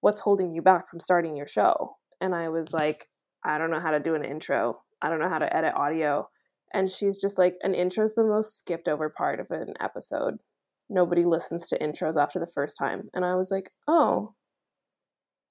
what's 0.00 0.20
holding 0.20 0.52
you 0.52 0.60
back 0.60 0.90
from 0.90 1.00
starting 1.00 1.36
your 1.36 1.46
show 1.46 1.96
and 2.20 2.34
I 2.34 2.48
was 2.48 2.72
like, 2.72 3.08
I 3.44 3.58
don't 3.58 3.70
know 3.70 3.80
how 3.80 3.90
to 3.90 4.00
do 4.00 4.14
an 4.14 4.24
intro. 4.24 4.82
I 5.02 5.08
don't 5.08 5.20
know 5.20 5.28
how 5.28 5.38
to 5.38 5.56
edit 5.56 5.74
audio. 5.74 6.28
And 6.72 6.90
she's 6.90 7.18
just 7.18 7.38
like, 7.38 7.54
an 7.62 7.74
intro 7.74 8.04
is 8.04 8.14
the 8.14 8.24
most 8.24 8.58
skipped 8.58 8.88
over 8.88 9.08
part 9.08 9.40
of 9.40 9.50
an 9.50 9.74
episode. 9.80 10.40
Nobody 10.88 11.24
listens 11.24 11.66
to 11.68 11.78
intros 11.78 12.20
after 12.20 12.38
the 12.38 12.46
first 12.46 12.76
time. 12.76 13.08
And 13.14 13.24
I 13.24 13.34
was 13.34 13.50
like, 13.50 13.70
oh, 13.88 14.30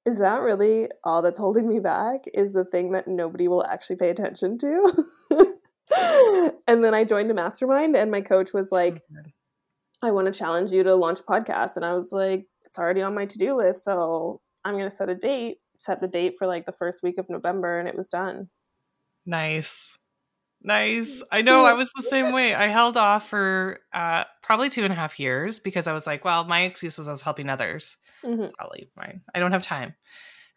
is 0.06 0.20
that 0.20 0.42
really 0.42 0.90
all 1.04 1.22
that's 1.22 1.40
holding 1.40 1.68
me 1.68 1.80
back? 1.80 2.22
Is 2.34 2.54
the 2.54 2.66
thing 2.66 2.92
that 2.92 3.08
nobody 3.08 3.48
will 3.48 3.66
actually 3.66 3.96
pay 3.98 4.10
attention 4.10 4.58
to? 4.60 5.04
and 6.68 6.84
then 6.84 6.94
I 6.94 7.04
joined 7.04 7.32
a 7.32 7.34
mastermind, 7.34 7.96
and 7.96 8.12
my 8.12 8.22
coach 8.22 8.54
was 8.54 8.72
like, 8.72 9.02
so 9.12 9.22
I 10.02 10.12
want 10.12 10.32
to 10.32 10.38
challenge 10.38 10.72
you 10.72 10.84
to 10.84 10.96
launch 10.96 11.22
a 11.22 11.24
podcast. 11.24 11.76
And 11.76 11.86
I 11.86 11.94
was 11.94 12.12
like, 12.12 12.46
it's 12.64 12.78
already 12.78 13.02
on 13.02 13.16
my 13.16 13.26
to 13.26 13.38
do 13.38 13.56
list. 13.56 13.84
So 13.84 14.42
I'm 14.64 14.76
going 14.76 14.90
to 14.90 14.96
set 14.96 15.10
a 15.10 15.16
date 15.16 15.58
set 15.80 16.02
the 16.02 16.08
date 16.08 16.36
for 16.38 16.48
like 16.48 16.66
the 16.66 16.72
first 16.72 17.04
week 17.04 17.18
of 17.18 17.30
November 17.30 17.80
and 17.80 17.88
it 17.88 17.96
was 17.96 18.08
done. 18.08 18.50
Nice. 19.26 19.98
Nice. 20.66 21.22
I 21.32 21.44
know 21.44 21.64
I 21.64 21.74
was 21.74 21.92
the 21.96 22.02
same 22.02 22.32
way. 22.32 22.56
I 22.56 22.68
held 22.68 22.98
off 22.98 23.30
for 23.30 23.80
uh, 23.94 24.24
probably 24.42 24.72
two 24.72 24.84
and 24.84 24.92
a 24.92 24.96
half 24.96 25.20
years 25.20 25.60
because 25.60 25.86
I 25.86 25.94
was 25.94 26.08
like, 26.08 26.26
well, 26.26 26.44
my 26.44 26.62
excuse 26.62 26.98
was 26.98 27.08
I 27.08 27.12
was 27.12 27.22
helping 27.22 27.50
others. 27.50 27.98
Mm-hmm. 28.24 28.46
So 28.46 28.52
I'll 28.60 28.72
leave 28.76 28.90
mine. 28.98 29.22
I 29.34 29.40
don't 29.40 29.52
have 29.52 29.62
time. 29.62 29.94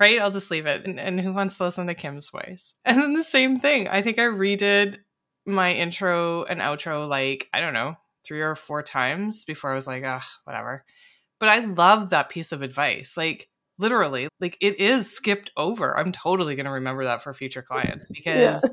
Right? 0.00 0.18
I'll 0.18 0.30
just 0.30 0.50
leave 0.50 0.64
it. 0.64 0.86
And, 0.86 0.98
and 0.98 1.20
who 1.20 1.34
wants 1.34 1.58
to 1.58 1.64
listen 1.64 1.88
to 1.88 1.94
Kim's 1.94 2.30
voice? 2.30 2.74
And 2.86 3.02
then 3.02 3.12
the 3.12 3.22
same 3.22 3.58
thing. 3.58 3.86
I 3.88 4.00
think 4.00 4.18
I 4.18 4.22
redid 4.22 4.98
my 5.44 5.72
intro 5.72 6.44
and 6.44 6.60
outro 6.60 7.06
like, 7.06 7.48
I 7.52 7.60
don't 7.60 7.74
know, 7.74 7.96
three 8.24 8.40
or 8.40 8.56
four 8.56 8.82
times 8.82 9.44
before 9.44 9.72
I 9.72 9.74
was 9.74 9.86
like, 9.86 10.04
ah, 10.06 10.26
whatever. 10.44 10.84
But 11.38 11.50
I 11.50 11.60
love 11.60 12.10
that 12.10 12.30
piece 12.30 12.52
of 12.52 12.62
advice. 12.62 13.14
Like, 13.16 13.48
literally 13.78 14.28
like 14.40 14.56
it 14.60 14.78
is 14.78 15.10
skipped 15.10 15.50
over 15.56 15.96
i'm 15.96 16.12
totally 16.12 16.54
going 16.54 16.66
to 16.66 16.72
remember 16.72 17.04
that 17.04 17.22
for 17.22 17.32
future 17.32 17.62
clients 17.68 18.08
because 18.08 18.62
yeah. 18.62 18.70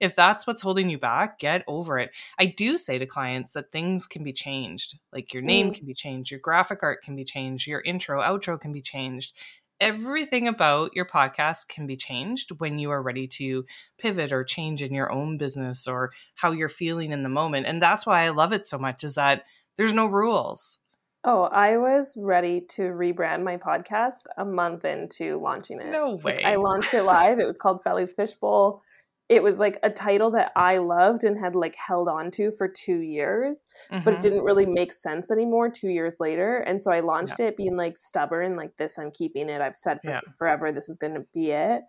if 0.00 0.14
that's 0.14 0.46
what's 0.46 0.62
holding 0.62 0.90
you 0.90 0.98
back 0.98 1.38
get 1.38 1.62
over 1.66 1.98
it 1.98 2.10
i 2.38 2.46
do 2.46 2.78
say 2.78 2.98
to 2.98 3.06
clients 3.06 3.52
that 3.52 3.70
things 3.70 4.06
can 4.06 4.24
be 4.24 4.32
changed 4.32 4.98
like 5.12 5.32
your 5.32 5.42
name 5.42 5.70
mm. 5.70 5.74
can 5.74 5.86
be 5.86 5.94
changed 5.94 6.30
your 6.30 6.40
graphic 6.40 6.82
art 6.82 7.02
can 7.02 7.14
be 7.14 7.24
changed 7.24 7.66
your 7.66 7.82
intro 7.82 8.20
outro 8.20 8.60
can 8.60 8.72
be 8.72 8.82
changed 8.82 9.34
everything 9.80 10.48
about 10.48 10.94
your 10.94 11.04
podcast 11.04 11.68
can 11.68 11.86
be 11.86 11.96
changed 11.96 12.50
when 12.58 12.78
you 12.78 12.90
are 12.90 13.02
ready 13.02 13.28
to 13.28 13.64
pivot 13.98 14.32
or 14.32 14.42
change 14.42 14.82
in 14.82 14.94
your 14.94 15.12
own 15.12 15.36
business 15.36 15.86
or 15.86 16.12
how 16.34 16.50
you're 16.50 16.68
feeling 16.68 17.12
in 17.12 17.22
the 17.22 17.28
moment 17.28 17.66
and 17.66 17.82
that's 17.82 18.06
why 18.06 18.22
i 18.22 18.30
love 18.30 18.52
it 18.52 18.66
so 18.66 18.78
much 18.78 19.04
is 19.04 19.16
that 19.16 19.44
there's 19.76 19.92
no 19.92 20.06
rules 20.06 20.78
Oh, 21.28 21.42
I 21.42 21.76
was 21.76 22.16
ready 22.16 22.60
to 22.68 22.82
rebrand 22.82 23.42
my 23.42 23.56
podcast 23.56 24.26
a 24.36 24.44
month 24.44 24.84
into 24.84 25.40
launching 25.40 25.80
it. 25.80 25.90
No 25.90 26.14
way. 26.14 26.36
Like, 26.36 26.44
I 26.44 26.54
launched 26.54 26.94
it 26.94 27.02
live. 27.02 27.40
it 27.40 27.46
was 27.46 27.58
called 27.58 27.82
Felly's 27.82 28.14
Fishbowl. 28.14 28.80
It 29.28 29.42
was 29.42 29.58
like 29.58 29.80
a 29.82 29.90
title 29.90 30.30
that 30.30 30.52
I 30.54 30.78
loved 30.78 31.24
and 31.24 31.36
had 31.36 31.56
like 31.56 31.74
held 31.74 32.06
on 32.06 32.30
to 32.30 32.52
for 32.52 32.68
two 32.68 33.00
years, 33.00 33.66
mm-hmm. 33.90 34.04
but 34.04 34.12
it 34.12 34.14
mm-hmm. 34.14 34.20
didn't 34.22 34.44
really 34.44 34.66
make 34.66 34.92
sense 34.92 35.32
anymore 35.32 35.68
two 35.68 35.88
years 35.88 36.20
later. 36.20 36.58
And 36.58 36.80
so 36.80 36.92
I 36.92 37.00
launched 37.00 37.40
yeah. 37.40 37.46
it 37.46 37.56
being 37.56 37.76
like 37.76 37.98
stubborn, 37.98 38.54
like 38.54 38.76
this, 38.76 38.96
I'm 38.96 39.10
keeping 39.10 39.48
it. 39.48 39.60
I've 39.60 39.74
said 39.74 39.98
for 40.04 40.10
yeah. 40.12 40.20
forever, 40.38 40.70
this 40.70 40.88
is 40.88 40.96
going 40.96 41.14
to 41.14 41.26
be 41.34 41.50
it. 41.50 41.82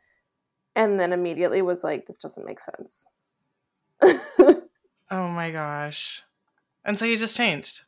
And 0.75 0.99
then 0.99 1.13
immediately 1.13 1.61
was 1.61 1.83
like, 1.83 2.07
this 2.07 2.17
doesn't 2.17 2.45
make 2.45 2.59
sense. 2.59 3.05
oh 5.11 5.27
my 5.27 5.51
gosh. 5.51 6.23
And 6.83 6.97
so 6.97 7.05
you 7.05 7.17
just 7.17 7.37
changed. 7.37 7.81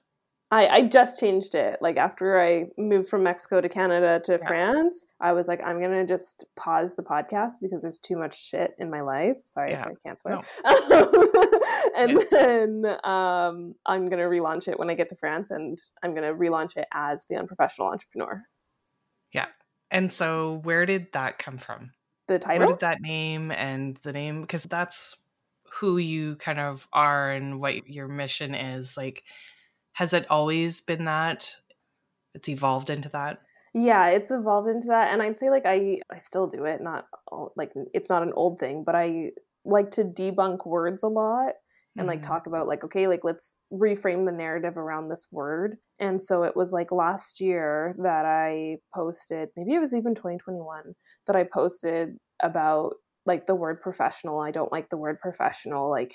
I, 0.52 0.68
I 0.68 0.82
just 0.88 1.20
changed 1.20 1.54
it. 1.54 1.78
Like 1.80 1.98
after 1.98 2.42
I 2.42 2.66
moved 2.76 3.08
from 3.08 3.22
Mexico 3.22 3.62
to 3.62 3.70
Canada 3.70 4.20
to 4.26 4.40
yeah. 4.42 4.48
France, 4.48 5.06
I 5.22 5.34
was 5.34 5.48
like, 5.48 5.62
I'm 5.64 5.80
gonna 5.80 6.08
just 6.08 6.46
pause 6.56 6.96
the 6.96 7.04
podcast 7.04 7.54
because 7.62 7.84
there's 7.84 8.00
too 8.00 8.18
much 8.18 8.42
shit 8.42 8.72
in 8.80 8.90
my 8.90 9.02
life. 9.02 9.38
Sorry 9.46 9.72
yeah. 9.72 9.86
I 9.86 9.94
can't 10.04 10.20
swear. 10.20 10.40
No. 10.64 11.52
and 11.96 12.12
yeah. 12.14 12.28
then 12.32 12.86
um, 13.04 13.76
I'm 13.86 14.08
gonna 14.08 14.24
relaunch 14.24 14.68
it 14.68 14.80
when 14.80 14.90
I 14.90 14.96
get 14.96 15.10
to 15.10 15.16
France, 15.16 15.52
and 15.52 15.78
I'm 16.02 16.16
gonna 16.16 16.34
relaunch 16.34 16.78
it 16.78 16.88
as 16.94 17.26
the 17.30 17.36
unprofessional 17.36 17.90
entrepreneur. 17.90 18.44
Yeah. 19.32 19.48
And 19.92 20.12
so, 20.12 20.62
where 20.64 20.88
did 20.88 21.12
that 21.14 21.38
come 21.38 21.58
from? 21.58 21.92
The 22.28 22.40
title. 22.40 22.68
Where 22.68 22.76
did 22.76 22.82
that 22.82 23.02
name 23.02 23.52
and 23.52 23.98
the 23.98 24.14
name? 24.14 24.42
Because 24.42 24.64
that's 24.64 25.16
who 25.74 25.98
you 26.00 26.38
kind 26.38 26.60
of 26.60 26.88
are 26.92 27.32
and 27.32 27.60
what 27.60 27.88
your 27.88 28.08
mission 28.08 28.56
is. 28.56 28.98
Like 28.98 29.24
has 30.00 30.14
it 30.14 30.26
always 30.30 30.80
been 30.80 31.04
that? 31.04 31.58
It's 32.34 32.48
evolved 32.48 32.90
into 32.90 33.10
that? 33.10 33.42
Yeah, 33.74 34.08
it's 34.08 34.32
evolved 34.32 34.70
into 34.70 34.88
that 34.88 35.12
and 35.12 35.22
I'd 35.22 35.36
say 35.36 35.50
like 35.50 35.66
I 35.66 36.00
I 36.10 36.20
still 36.20 36.48
do 36.48 36.64
it, 36.64 36.82
not 36.82 37.06
like 37.58 37.74
it's 37.94 38.10
not 38.10 38.24
an 38.24 38.32
old 38.34 38.60
thing, 38.60 38.86
but 38.86 38.96
I 38.96 39.32
like 39.66 39.92
to 39.92 40.06
debunk 40.06 40.66
words 40.66 41.04
a 41.04 41.10
lot 41.10 41.56
and 41.98 42.08
like 42.08 42.22
mm-hmm. 42.22 42.32
talk 42.32 42.48
about 42.48 42.66
like 42.66 42.86
okay 42.86 43.08
like 43.08 43.26
let's 43.26 43.58
reframe 43.74 44.26
the 44.26 44.32
narrative 44.32 44.78
around 44.78 45.10
this 45.10 45.28
word 45.32 45.76
and 46.00 46.22
so 46.22 46.44
it 46.44 46.56
was 46.56 46.72
like 46.72 46.94
last 46.94 47.42
year 47.42 47.94
that 47.98 48.26
i 48.26 48.78
posted 48.96 49.50
maybe 49.58 49.74
it 49.74 49.80
was 49.80 49.94
even 49.94 50.16
2021 50.16 50.94
that 51.28 51.36
i 51.36 51.44
posted 51.44 52.16
about 52.42 52.94
like 53.26 53.48
the 53.48 53.56
word 53.56 53.82
professional 53.82 54.40
i 54.40 54.52
don't 54.52 54.72
like 54.72 54.88
the 54.90 54.98
word 54.98 55.20
professional 55.20 55.90
like 55.90 56.14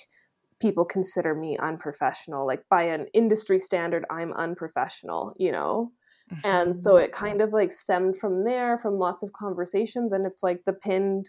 people 0.61 0.85
consider 0.85 1.35
me 1.35 1.57
unprofessional 1.59 2.47
like 2.47 2.63
by 2.71 2.83
an 2.83 3.07
industry 3.13 3.59
standard 3.59 4.05
i'm 4.11 4.33
unprofessional 4.35 5.35
you 5.37 5.53
know 5.53 5.91
mm-hmm. 6.33 6.47
and 6.47 6.77
so 6.77 6.97
it 6.97 7.13
kind 7.13 7.41
of 7.41 7.53
like 7.53 7.73
stemmed 7.73 8.17
from 8.17 8.45
there 8.45 8.79
from 8.79 8.99
lots 8.99 9.23
of 9.23 9.33
conversations 9.33 10.13
and 10.13 10.25
it's 10.25 10.43
like 10.43 10.65
the 10.65 10.73
pinned 10.73 11.29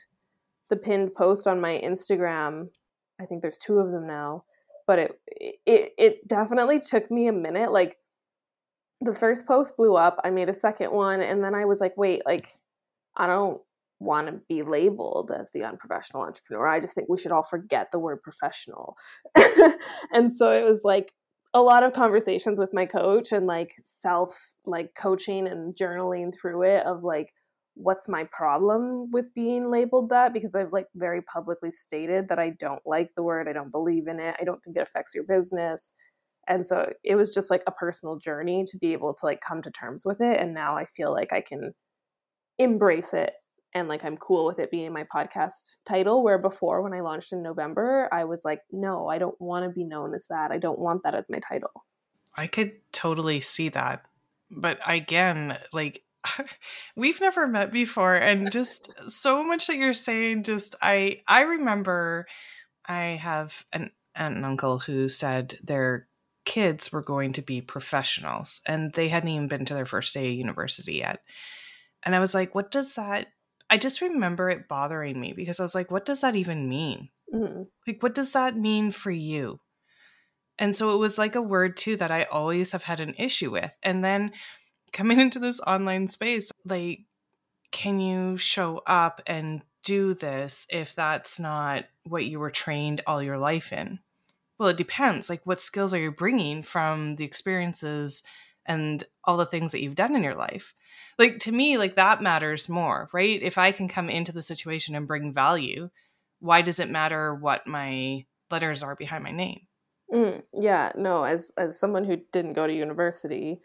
the 0.70 0.76
pinned 0.76 1.14
post 1.16 1.48
on 1.48 1.60
my 1.60 1.82
instagram 1.84 2.68
i 3.20 3.26
think 3.26 3.42
there's 3.42 3.58
two 3.58 3.80
of 3.80 3.92
them 3.92 4.08
now 4.08 4.44
but 4.88 5.00
it 5.00 5.20
it 5.66 5.94
it 5.98 6.28
definitely 6.28 6.80
took 6.80 7.10
me 7.10 7.28
a 7.28 7.34
minute. 7.34 7.72
Like 7.72 7.98
the 9.02 9.14
first 9.14 9.46
post 9.46 9.76
blew 9.78 9.96
up. 9.96 10.20
I 10.24 10.30
made 10.30 10.50
a 10.50 10.54
second 10.54 10.92
one, 10.92 11.22
and 11.22 11.44
then 11.44 11.56
I 11.56 11.66
was 11.66 11.80
like, 11.80 11.98
wait, 11.98 12.26
like 12.26 12.50
I 13.16 13.28
don't 13.28 13.62
want 14.00 14.28
to 14.28 14.42
be 14.50 14.62
labeled 14.62 15.32
as 15.32 15.52
the 15.52 15.64
unprofessional 15.64 16.24
entrepreneur. 16.24 16.68
I 16.68 16.80
just 16.80 16.94
think 16.94 17.08
we 17.10 17.18
should 17.18 17.32
all 17.32 17.44
forget 17.44 17.92
the 17.92 18.00
word 18.00 18.22
professional. 18.22 18.98
and 20.12 20.36
so 20.36 20.52
it 20.52 20.64
was 20.64 20.82
like 20.84 21.14
a 21.54 21.62
lot 21.62 21.84
of 21.84 21.94
conversations 21.94 22.60
with 22.60 22.74
my 22.74 22.86
coach 22.86 23.32
and 23.32 23.48
like 23.48 23.74
self 23.80 24.54
like 24.66 24.94
coaching 24.96 25.48
and 25.48 25.74
journaling 25.76 26.34
through 26.34 26.64
it 26.64 26.86
of 26.86 27.04
like 27.04 27.30
what's 27.76 28.08
my 28.10 28.26
problem 28.32 29.10
with 29.12 29.34
being 29.34 29.70
labeled 29.70 30.10
that 30.10 30.34
because 30.34 30.54
I've 30.56 30.74
like 30.74 30.88
very 30.96 31.22
publicly 31.22 31.72
stated 31.72 32.28
that 32.28 32.40
I 32.40 32.52
don't 32.52 32.82
like 32.86 33.12
the 33.16 33.24
word, 33.24 33.48
I 33.48 33.54
don't 33.54 33.72
believe 33.72 34.08
in 34.08 34.20
it, 34.20 34.36
I 34.40 34.44
don't 34.44 34.62
think 34.64 34.78
it 34.78 34.82
affects 34.84 35.16
your 35.16 35.24
business. 35.24 35.94
And 36.48 36.66
so 36.66 36.92
it 37.04 37.16
was 37.16 37.34
just 37.34 37.50
like 37.50 37.64
a 37.66 37.72
personal 37.72 38.18
journey 38.18 38.66
to 38.68 38.78
be 38.78 38.94
able 38.94 39.14
to 39.14 39.26
like 39.26 39.42
come 39.42 39.62
to 39.62 39.72
terms 39.72 40.04
with 40.06 40.22
it 40.22 40.40
and 40.40 40.54
now 40.54 40.76
I 40.76 40.86
feel 40.86 41.12
like 41.12 41.32
I 41.32 41.42
can 41.42 41.74
embrace 42.60 43.14
it 43.14 43.34
and 43.76 43.88
like 43.90 44.04
I'm 44.04 44.18
cool 44.18 44.46
with 44.46 44.58
it 44.58 44.72
being 44.72 44.94
my 44.94 45.04
podcast 45.14 45.80
title 45.86 46.24
where 46.24 46.40
before 46.40 46.82
when 46.82 46.94
I 46.94 47.02
launched 47.02 47.34
in 47.34 47.44
November 47.44 48.10
I 48.12 48.24
was 48.24 48.44
like 48.44 48.62
no, 48.72 49.08
I 49.08 49.20
don't 49.20 49.40
want 49.40 49.66
to 49.66 49.70
be 49.70 49.84
known 49.84 50.16
as 50.16 50.26
that. 50.30 50.52
I 50.52 50.58
don't 50.58 50.80
want 50.80 51.04
that 51.04 51.14
as 51.14 51.30
my 51.30 51.40
title. 51.40 51.86
I 52.36 52.48
could 52.48 52.72
totally 52.92 53.42
see 53.42 53.70
that. 53.70 54.06
But 54.50 54.80
again, 54.88 55.58
like 55.72 56.04
we've 56.96 57.22
never 57.22 57.48
met 57.48 57.72
before 57.72 58.16
and 58.16 58.52
just 58.52 58.94
so 59.08 59.44
much 59.44 59.68
that 59.68 59.78
you're 59.78 59.94
saying 59.94 60.44
just 60.44 60.76
i 60.82 61.22
i 61.28 61.42
remember 61.42 62.26
i 62.88 63.04
have 63.04 63.64
an 63.74 63.92
aunt 64.16 64.36
and 64.36 64.46
uncle 64.46 64.80
who 64.80 65.10
said 65.10 65.56
their 65.64 66.08
kids 66.46 66.92
were 66.92 67.04
going 67.04 67.34
to 67.34 67.42
be 67.42 67.62
professionals 67.62 68.62
and 68.66 68.94
they 68.94 69.08
hadn't 69.10 69.30
even 69.30 69.48
been 69.48 69.66
to 69.66 69.74
their 69.74 69.86
first 69.86 70.14
day 70.14 70.30
of 70.30 70.34
university 70.34 70.96
yet 70.96 71.20
and 72.04 72.16
i 72.16 72.20
was 72.20 72.34
like 72.34 72.56
what 72.56 72.72
does 72.72 72.96
that 72.96 73.28
i 73.70 73.78
just 73.78 74.02
remember 74.02 74.50
it 74.50 74.68
bothering 74.68 75.20
me 75.20 75.34
because 75.34 75.60
i 75.60 75.64
was 75.64 75.76
like 75.76 75.92
what 75.92 76.06
does 76.06 76.22
that 76.22 76.36
even 76.36 76.70
mean 76.70 77.10
mm-hmm. 77.34 77.64
like 77.88 78.02
what 78.02 78.16
does 78.16 78.32
that 78.32 78.58
mean 78.58 78.92
for 78.92 79.12
you 79.12 79.60
and 80.58 80.76
so 80.76 80.94
it 80.96 80.98
was 80.98 81.18
like 81.18 81.36
a 81.36 81.42
word 81.42 81.76
too 81.76 81.96
that 81.96 82.12
i 82.12 82.24
always 82.24 82.72
have 82.72 82.84
had 82.84 83.00
an 83.00 83.14
issue 83.18 83.52
with 83.52 83.78
and 83.84 84.04
then 84.04 84.32
coming 84.96 85.20
into 85.20 85.38
this 85.38 85.60
online 85.60 86.08
space, 86.08 86.52
like, 86.66 87.02
can 87.72 88.00
you 88.00 88.38
show 88.38 88.82
up 88.88 89.22
and 89.28 89.62
do 89.84 90.16
this 90.16 90.66
if 90.72 90.96
that's 90.96 91.40
not 91.40 91.86
what 92.04 92.26
you 92.26 92.40
were 92.40 92.50
trained 92.50 93.02
all 93.06 93.22
your 93.22 93.38
life 93.38 93.72
in? 93.72 94.00
Well, 94.58 94.70
it 94.70 94.78
depends. 94.78 95.30
Like, 95.30 95.46
what 95.46 95.62
skills 95.62 95.94
are 95.94 96.00
you 96.00 96.12
bringing 96.12 96.64
from 96.64 97.16
the 97.16 97.26
experiences 97.26 98.24
and 98.66 99.04
all 99.24 99.38
the 99.38 99.46
things 99.46 99.72
that 99.72 99.82
you've 99.82 99.96
done 99.96 100.16
in 100.16 100.24
your 100.24 100.36
life? 100.36 100.74
Like, 101.18 101.40
to 101.40 101.52
me, 101.52 101.78
like, 101.78 101.96
that 101.96 102.22
matters 102.22 102.68
more, 102.68 103.10
right? 103.14 103.42
If 103.42 103.58
I 103.58 103.72
can 103.72 103.88
come 103.88 104.10
into 104.10 104.32
the 104.32 104.42
situation 104.42 104.96
and 104.96 105.08
bring 105.08 105.34
value, 105.34 105.90
why 106.40 106.62
does 106.62 106.80
it 106.80 106.90
matter 106.90 107.34
what 107.34 107.68
my 107.68 108.26
letters 108.52 108.84
are 108.84 108.96
behind 108.96 109.24
my 109.24 109.32
name? 109.32 109.62
Mm, 110.14 110.44
yeah, 110.54 110.92
no, 110.96 111.24
as 111.24 111.52
as 111.58 111.80
someone 111.80 112.04
who 112.04 112.18
didn't 112.32 112.54
go 112.54 112.68
to 112.68 112.74
university, 112.74 113.60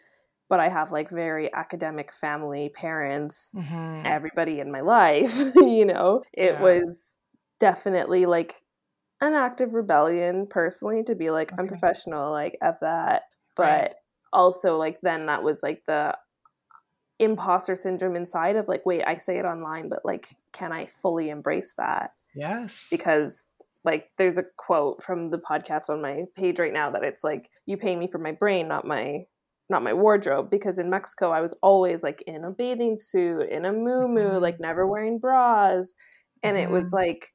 but 0.49 0.59
I 0.59 0.69
have 0.69 0.91
like 0.91 1.09
very 1.09 1.53
academic 1.53 2.11
family, 2.11 2.69
parents, 2.69 3.51
mm-hmm. 3.55 4.05
everybody 4.05 4.59
in 4.59 4.71
my 4.71 4.81
life, 4.81 5.37
you 5.55 5.85
know, 5.85 6.23
it 6.33 6.53
yeah. 6.53 6.61
was 6.61 7.11
definitely 7.59 8.25
like 8.25 8.61
an 9.21 9.33
act 9.35 9.61
of 9.61 9.73
rebellion 9.73 10.47
personally 10.47 11.03
to 11.03 11.15
be 11.15 11.29
like, 11.29 11.53
okay. 11.53 11.61
I'm 11.61 11.67
professional, 11.67 12.31
like, 12.31 12.57
F 12.61 12.79
that. 12.81 13.23
But 13.55 13.63
right. 13.63 13.93
Also, 14.33 14.77
like, 14.77 14.99
then 15.01 15.27
that 15.27 15.43
was 15.43 15.61
like 15.63 15.83
the 15.85 16.15
imposter 17.19 17.75
syndrome 17.75 18.15
inside 18.15 18.55
of 18.55 18.67
like, 18.67 18.85
wait, 18.85 19.03
I 19.05 19.17
say 19.17 19.37
it 19.37 19.45
online, 19.45 19.89
but 19.89 20.03
like, 20.03 20.27
can 20.53 20.71
I 20.71 20.87
fully 20.87 21.29
embrace 21.29 21.73
that? 21.77 22.11
Yes. 22.35 22.87
Because 22.89 23.49
like 23.83 24.09
there's 24.17 24.37
a 24.37 24.45
quote 24.57 25.03
from 25.03 25.29
the 25.29 25.39
podcast 25.39 25.89
on 25.89 26.01
my 26.01 26.23
page 26.35 26.59
right 26.59 26.73
now 26.73 26.91
that 26.91 27.03
it's 27.03 27.23
like 27.23 27.49
you 27.65 27.77
pay 27.77 27.95
me 27.95 28.07
for 28.07 28.19
my 28.19 28.31
brain 28.31 28.67
not 28.67 28.85
my 28.85 29.25
not 29.71 29.81
my 29.81 29.93
wardrobe 29.93 30.51
because 30.51 30.77
in 30.77 30.89
Mexico 30.89 31.31
I 31.31 31.41
was 31.41 31.53
always 31.63 32.03
like 32.03 32.21
in 32.27 32.43
a 32.43 32.51
bathing 32.51 32.97
suit, 32.97 33.49
in 33.49 33.65
a 33.65 33.71
moo 33.71 34.05
mm-hmm. 34.05 34.43
like 34.43 34.59
never 34.59 34.85
wearing 34.85 35.17
bras. 35.17 35.95
And 36.43 36.57
mm-hmm. 36.57 36.69
it 36.69 36.71
was 36.71 36.87
mm-hmm. 36.87 36.97
like, 36.97 37.33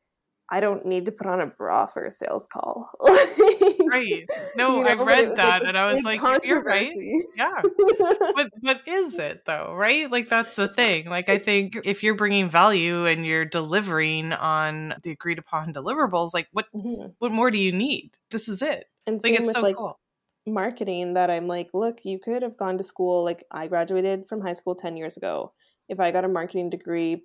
I 0.49 0.61
don't 0.61 0.87
need 0.87 1.07
to 1.07 1.13
put 1.13 1.27
on 1.27 1.41
a 1.41 1.47
bra 1.47 1.87
for 1.87 2.05
a 2.05 2.11
sales 2.11 2.47
call. 2.47 2.91
right. 3.01 4.29
No, 4.57 4.79
you 4.79 4.85
know, 4.85 4.89
I 4.89 5.05
read 5.05 5.37
that 5.37 5.61
like 5.61 5.69
and 5.69 5.77
I 5.77 5.93
was 5.93 6.03
like, 6.03 6.21
you're 6.45 6.63
right. 6.63 6.91
Yeah. 7.37 7.61
but 8.35 8.51
what 8.61 8.81
is 8.87 9.19
it 9.19 9.45
though, 9.45 9.75
right? 9.75 10.11
Like 10.11 10.29
that's 10.29 10.57
the 10.57 10.69
thing. 10.69 11.11
Like 11.11 11.29
I 11.29 11.39
think 11.39 11.77
if 11.85 12.03
you're 12.03 12.15
bringing 12.15 12.49
value 12.49 13.05
and 13.05 13.27
you're 13.27 13.45
delivering 13.45 14.33
on 14.33 14.95
the 15.03 15.11
agreed 15.11 15.39
upon 15.39 15.75
deliverables, 15.75 16.33
like 16.33 16.49
what 16.53 16.67
mm-hmm. 16.75 17.09
what 17.19 17.33
more 17.33 17.51
do 17.51 17.59
you 17.59 17.73
need? 17.73 18.13
This 18.31 18.49
is 18.49 18.63
it. 18.63 18.87
And 19.07 19.23
like 19.23 19.35
it's 19.41 19.53
so 19.53 19.61
like, 19.61 19.77
cool 19.77 19.99
marketing 20.47 21.15
that 21.15 21.31
I'm 21.31 21.49
like, 21.49 21.71
look, 21.75 22.05
you 22.05 22.19
could 22.19 22.43
have 22.43 22.57
gone 22.57 22.79
to 22.79 22.85
school. 22.85 23.25
Like, 23.25 23.45
I 23.51 23.67
graduated 23.67 24.29
from 24.29 24.41
high 24.41 24.53
school 24.53 24.75
10 24.75 24.97
years 24.97 25.17
ago. 25.17 25.53
If 25.89 26.01
I 26.01 26.11
got 26.13 26.25
a 26.25 26.29
marketing 26.29 26.71
degree 26.71 27.25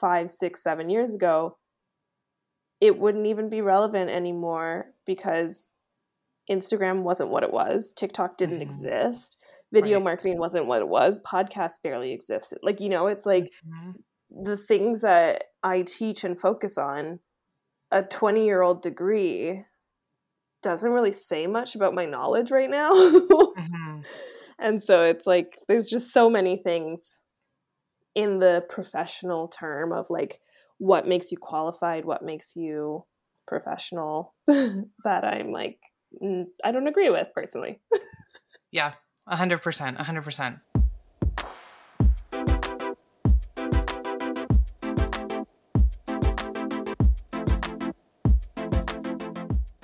five, 0.00 0.30
six, 0.30 0.62
seven 0.62 0.90
years 0.90 1.14
ago, 1.14 1.56
it 2.80 2.98
wouldn't 2.98 3.26
even 3.26 3.48
be 3.48 3.60
relevant 3.60 4.10
anymore 4.10 4.92
because 5.06 5.72
Instagram 6.50 7.02
wasn't 7.02 7.30
what 7.30 7.42
it 7.42 7.52
was. 7.52 7.92
TikTok 7.94 8.36
didn't 8.36 8.56
mm-hmm. 8.56 8.62
exist. 8.62 9.36
Video 9.72 9.98
right. 9.98 10.04
marketing 10.04 10.38
wasn't 10.38 10.66
what 10.66 10.80
it 10.80 10.88
was. 10.88 11.20
Podcasts 11.20 11.82
barely 11.82 12.12
existed. 12.12 12.58
Like, 12.62 12.80
you 12.80 12.88
know, 12.88 13.06
it's 13.06 13.26
like 13.26 13.52
mm-hmm. 13.66 13.92
the 14.44 14.56
things 14.56 15.02
that 15.02 15.44
I 15.62 15.82
teach 15.82 16.24
and 16.24 16.40
focus 16.40 16.78
on, 16.78 17.20
a 17.90 18.02
20 18.02 18.44
year 18.44 18.62
old 18.62 18.82
degree 18.82 19.64
doesn't 20.62 20.90
really 20.90 21.12
say 21.12 21.46
much 21.46 21.74
about 21.74 21.94
my 21.94 22.04
knowledge 22.04 22.50
right 22.50 22.70
now. 22.70 22.90
mm-hmm. 22.92 24.00
And 24.60 24.82
so 24.82 25.04
it's 25.04 25.24
like 25.24 25.56
there's 25.68 25.88
just 25.88 26.12
so 26.12 26.28
many 26.28 26.56
things 26.56 27.20
in 28.16 28.40
the 28.40 28.64
professional 28.68 29.46
term 29.46 29.92
of 29.92 30.10
like 30.10 30.40
what 30.78 31.06
makes 31.06 31.30
you 31.30 31.38
qualified, 31.38 32.04
what 32.04 32.24
makes 32.24 32.56
you 32.56 33.04
professional 33.46 34.34
that 34.46 35.24
I'm 35.24 35.52
like 35.52 35.78
I 36.64 36.72
don't 36.72 36.88
agree 36.88 37.10
with 37.10 37.28
personally. 37.34 37.80
yeah, 38.70 38.92
100%, 39.28 39.60
100%. 39.98 40.60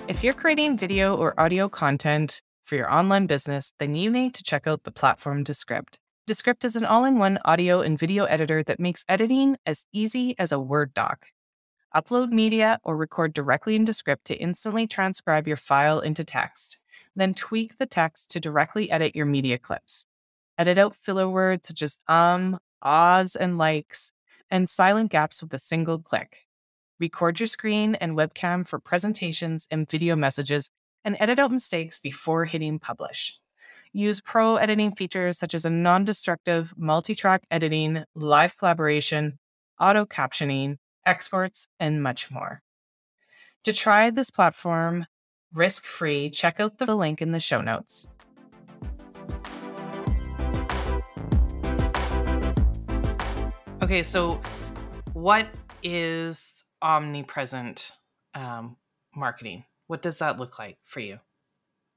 If 0.07 0.23
you're 0.23 0.33
creating 0.33 0.77
video 0.77 1.15
or 1.15 1.39
audio 1.39 1.67
content 1.67 2.41
for 2.63 2.75
your 2.75 2.91
online 2.91 3.27
business, 3.27 3.73
then 3.79 3.95
you 3.95 4.09
need 4.09 4.33
to 4.35 4.43
check 4.43 4.65
out 4.65 4.83
the 4.83 4.91
platform 4.91 5.43
Descript. 5.43 5.99
Descript 6.27 6.65
is 6.65 6.75
an 6.75 6.85
all 6.85 7.05
in 7.05 7.19
one 7.19 7.37
audio 7.45 7.81
and 7.81 7.99
video 7.99 8.23
editor 8.23 8.63
that 8.63 8.79
makes 8.79 9.05
editing 9.07 9.57
as 9.63 9.85
easy 9.93 10.33
as 10.39 10.51
a 10.51 10.59
Word 10.59 10.91
doc. 10.95 11.27
Upload 11.95 12.31
media 12.31 12.79
or 12.83 12.97
record 12.97 13.31
directly 13.31 13.75
in 13.75 13.85
Descript 13.85 14.25
to 14.25 14.35
instantly 14.35 14.87
transcribe 14.87 15.47
your 15.47 15.55
file 15.55 15.99
into 15.99 16.23
text. 16.23 16.81
Then 17.15 17.35
tweak 17.35 17.77
the 17.77 17.85
text 17.85 18.31
to 18.31 18.39
directly 18.39 18.89
edit 18.89 19.15
your 19.15 19.27
media 19.27 19.59
clips. 19.59 20.07
Edit 20.57 20.79
out 20.79 20.95
filler 20.95 21.29
words 21.29 21.67
such 21.67 21.83
as 21.83 21.99
um, 22.07 22.57
ahs, 22.81 23.35
and 23.35 23.59
likes, 23.59 24.11
and 24.49 24.67
silent 24.67 25.11
gaps 25.11 25.43
with 25.43 25.53
a 25.53 25.59
single 25.59 25.99
click 25.99 26.47
record 26.99 27.39
your 27.39 27.47
screen 27.47 27.95
and 27.95 28.17
webcam 28.17 28.65
for 28.65 28.79
presentations 28.79 29.67
and 29.69 29.89
video 29.89 30.15
messages, 30.15 30.69
and 31.03 31.17
edit 31.19 31.39
out 31.39 31.51
mistakes 31.51 31.99
before 31.99 32.45
hitting 32.45 32.79
publish. 32.79 33.39
Use 33.97 34.19
pro 34.19 34.57
editing 34.57 34.93
features 34.93 35.37
such 35.37 35.53
as 35.53 35.63
a 35.63 35.69
non 35.69 36.03
destructive 36.03 36.73
multi 36.75 37.15
track 37.15 37.45
editing, 37.49 38.03
live 38.13 38.57
collaboration, 38.57 39.39
auto 39.79 40.05
captioning, 40.05 40.79
exports, 41.05 41.69
and 41.79 42.03
much 42.03 42.29
more. 42.29 42.61
To 43.63 43.71
try 43.71 44.09
this 44.09 44.29
platform 44.29 45.05
risk 45.53 45.85
free, 45.85 46.29
check 46.29 46.59
out 46.59 46.77
the 46.77 46.93
link 46.93 47.21
in 47.21 47.31
the 47.31 47.39
show 47.39 47.61
notes. 47.61 48.05
Okay, 53.81 54.03
so 54.03 54.41
what 55.13 55.47
is 55.83 56.65
omnipresent 56.81 57.93
um, 58.33 58.75
marketing? 59.15 59.63
What 59.87 60.01
does 60.01 60.19
that 60.19 60.37
look 60.37 60.59
like 60.59 60.79
for 60.83 60.99
you? 60.99 61.17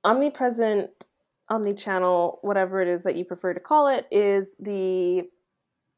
Omnipresent, 0.04 1.08
omni-channel, 1.50 2.38
whatever 2.42 2.80
it 2.80 2.88
is 2.88 3.02
that 3.04 3.16
you 3.16 3.24
prefer 3.24 3.54
to 3.54 3.60
call 3.60 3.88
it, 3.88 4.06
is 4.10 4.54
the 4.60 5.22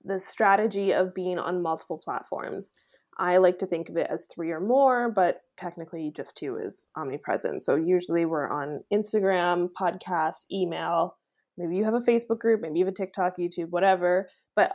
the 0.03 0.19
strategy 0.19 0.93
of 0.93 1.15
being 1.15 1.39
on 1.39 1.63
multiple 1.63 1.99
platforms. 1.99 2.73
I 3.19 3.37
like 3.37 3.59
to 3.59 3.67
think 3.67 3.91
of 3.91 3.99
it 3.99 4.07
as 4.09 4.25
three 4.25 4.51
or 4.51 4.61
more, 4.61 5.11
but 5.11 5.43
technically 5.59 6.11
just 6.17 6.37
two 6.37 6.57
is 6.57 6.87
omnipresent. 6.97 7.63
So 7.63 7.75
usually 7.77 8.25
we're 8.25 8.49
on 8.49 8.83
Instagram, 8.91 9.69
podcast, 9.79 10.47
email. 10.51 11.19
Maybe 11.59 11.77
you 11.77 11.85
have 11.85 11.93
a 11.93 12.01
Facebook 12.01 12.39
group, 12.39 12.63
maybe 12.63 12.79
you 12.79 12.87
have 12.87 12.95
a 12.95 12.97
TikTok, 12.97 13.37
YouTube, 13.37 13.69
whatever. 13.69 14.31
But 14.57 14.73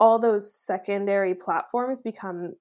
all 0.00 0.18
those 0.18 0.54
secondary 0.54 1.34
platforms 1.34 2.00
become 2.00 2.54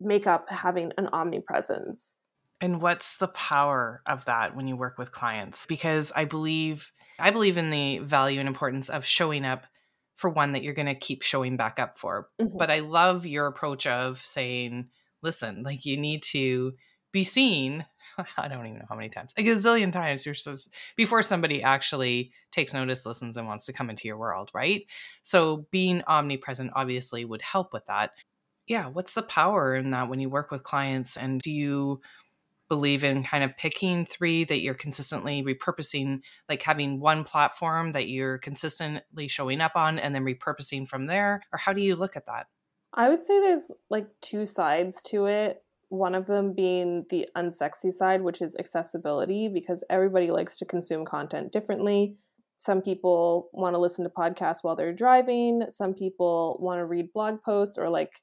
make 0.00 0.28
up 0.28 0.48
having 0.48 0.92
an 0.96 1.08
omnipresence. 1.08 2.14
And 2.60 2.80
what's 2.80 3.16
the 3.16 3.28
power 3.28 4.02
of 4.06 4.24
that 4.26 4.54
when 4.54 4.68
you 4.68 4.76
work 4.76 4.96
with 4.96 5.10
clients? 5.10 5.66
Because 5.66 6.12
I 6.14 6.24
believe 6.24 6.92
I 7.18 7.30
believe 7.30 7.58
in 7.58 7.70
the 7.70 7.98
value 7.98 8.40
and 8.40 8.48
importance 8.48 8.88
of 8.88 9.04
showing 9.04 9.44
up 9.44 9.64
for 10.16 10.30
one 10.30 10.52
that 10.52 10.62
you're 10.62 10.74
going 10.74 10.86
to 10.86 10.94
keep 10.94 11.22
showing 11.22 11.56
back 11.56 11.78
up 11.78 11.98
for. 11.98 12.28
Mm-hmm. 12.40 12.56
But 12.58 12.70
I 12.70 12.80
love 12.80 13.24
your 13.24 13.46
approach 13.46 13.86
of 13.86 14.24
saying, 14.24 14.88
listen, 15.22 15.62
like 15.62 15.86
you 15.86 15.96
need 15.96 16.22
to 16.24 16.74
be 17.12 17.24
seen. 17.24 17.86
I 18.36 18.48
don't 18.48 18.66
even 18.66 18.78
know 18.78 18.86
how 18.88 18.96
many 18.96 19.08
times, 19.08 19.32
like 19.36 19.46
a 19.46 19.50
gazillion 19.50 19.92
times 19.92 20.26
you're 20.26 20.34
so, 20.34 20.56
before 20.96 21.22
somebody 21.22 21.62
actually 21.62 22.32
takes 22.50 22.74
notice, 22.74 23.06
listens, 23.06 23.36
and 23.36 23.46
wants 23.46 23.66
to 23.66 23.72
come 23.72 23.90
into 23.90 24.08
your 24.08 24.18
world, 24.18 24.50
right? 24.52 24.82
So 25.22 25.66
being 25.70 26.02
omnipresent 26.06 26.72
obviously 26.74 27.24
would 27.24 27.42
help 27.42 27.72
with 27.72 27.86
that. 27.86 28.10
Yeah, 28.66 28.86
what's 28.86 29.14
the 29.14 29.22
power 29.22 29.74
in 29.74 29.90
that 29.90 30.08
when 30.08 30.20
you 30.20 30.28
work 30.28 30.50
with 30.50 30.62
clients? 30.62 31.16
And 31.16 31.40
do 31.40 31.50
you 31.50 32.00
believe 32.68 33.04
in 33.04 33.24
kind 33.24 33.44
of 33.44 33.56
picking 33.56 34.04
three 34.04 34.44
that 34.44 34.60
you're 34.60 34.74
consistently 34.74 35.42
repurposing, 35.42 36.20
like 36.48 36.62
having 36.62 37.00
one 37.00 37.24
platform 37.24 37.92
that 37.92 38.08
you're 38.08 38.38
consistently 38.38 39.28
showing 39.28 39.60
up 39.60 39.72
on 39.74 39.98
and 39.98 40.14
then 40.14 40.24
repurposing 40.24 40.86
from 40.86 41.06
there? 41.06 41.42
Or 41.52 41.58
how 41.58 41.72
do 41.72 41.80
you 41.80 41.96
look 41.96 42.16
at 42.16 42.26
that? 42.26 42.46
I 42.94 43.08
would 43.08 43.20
say 43.20 43.40
there's 43.40 43.70
like 43.90 44.08
two 44.20 44.46
sides 44.46 45.02
to 45.04 45.26
it. 45.26 45.62
One 45.90 46.14
of 46.14 46.26
them 46.26 46.52
being 46.52 47.06
the 47.08 47.28
unsexy 47.36 47.92
side, 47.92 48.22
which 48.22 48.42
is 48.42 48.54
accessibility, 48.58 49.48
because 49.48 49.82
everybody 49.88 50.30
likes 50.30 50.58
to 50.58 50.66
consume 50.66 51.04
content 51.04 51.52
differently. 51.52 52.16
Some 52.58 52.82
people 52.82 53.48
want 53.52 53.74
to 53.74 53.78
listen 53.78 54.04
to 54.04 54.10
podcasts 54.10 54.58
while 54.62 54.74
they're 54.76 54.92
driving. 54.92 55.64
Some 55.70 55.94
people 55.94 56.58
want 56.60 56.80
to 56.80 56.84
read 56.84 57.12
blog 57.12 57.40
posts 57.42 57.78
or 57.78 57.88
like 57.88 58.20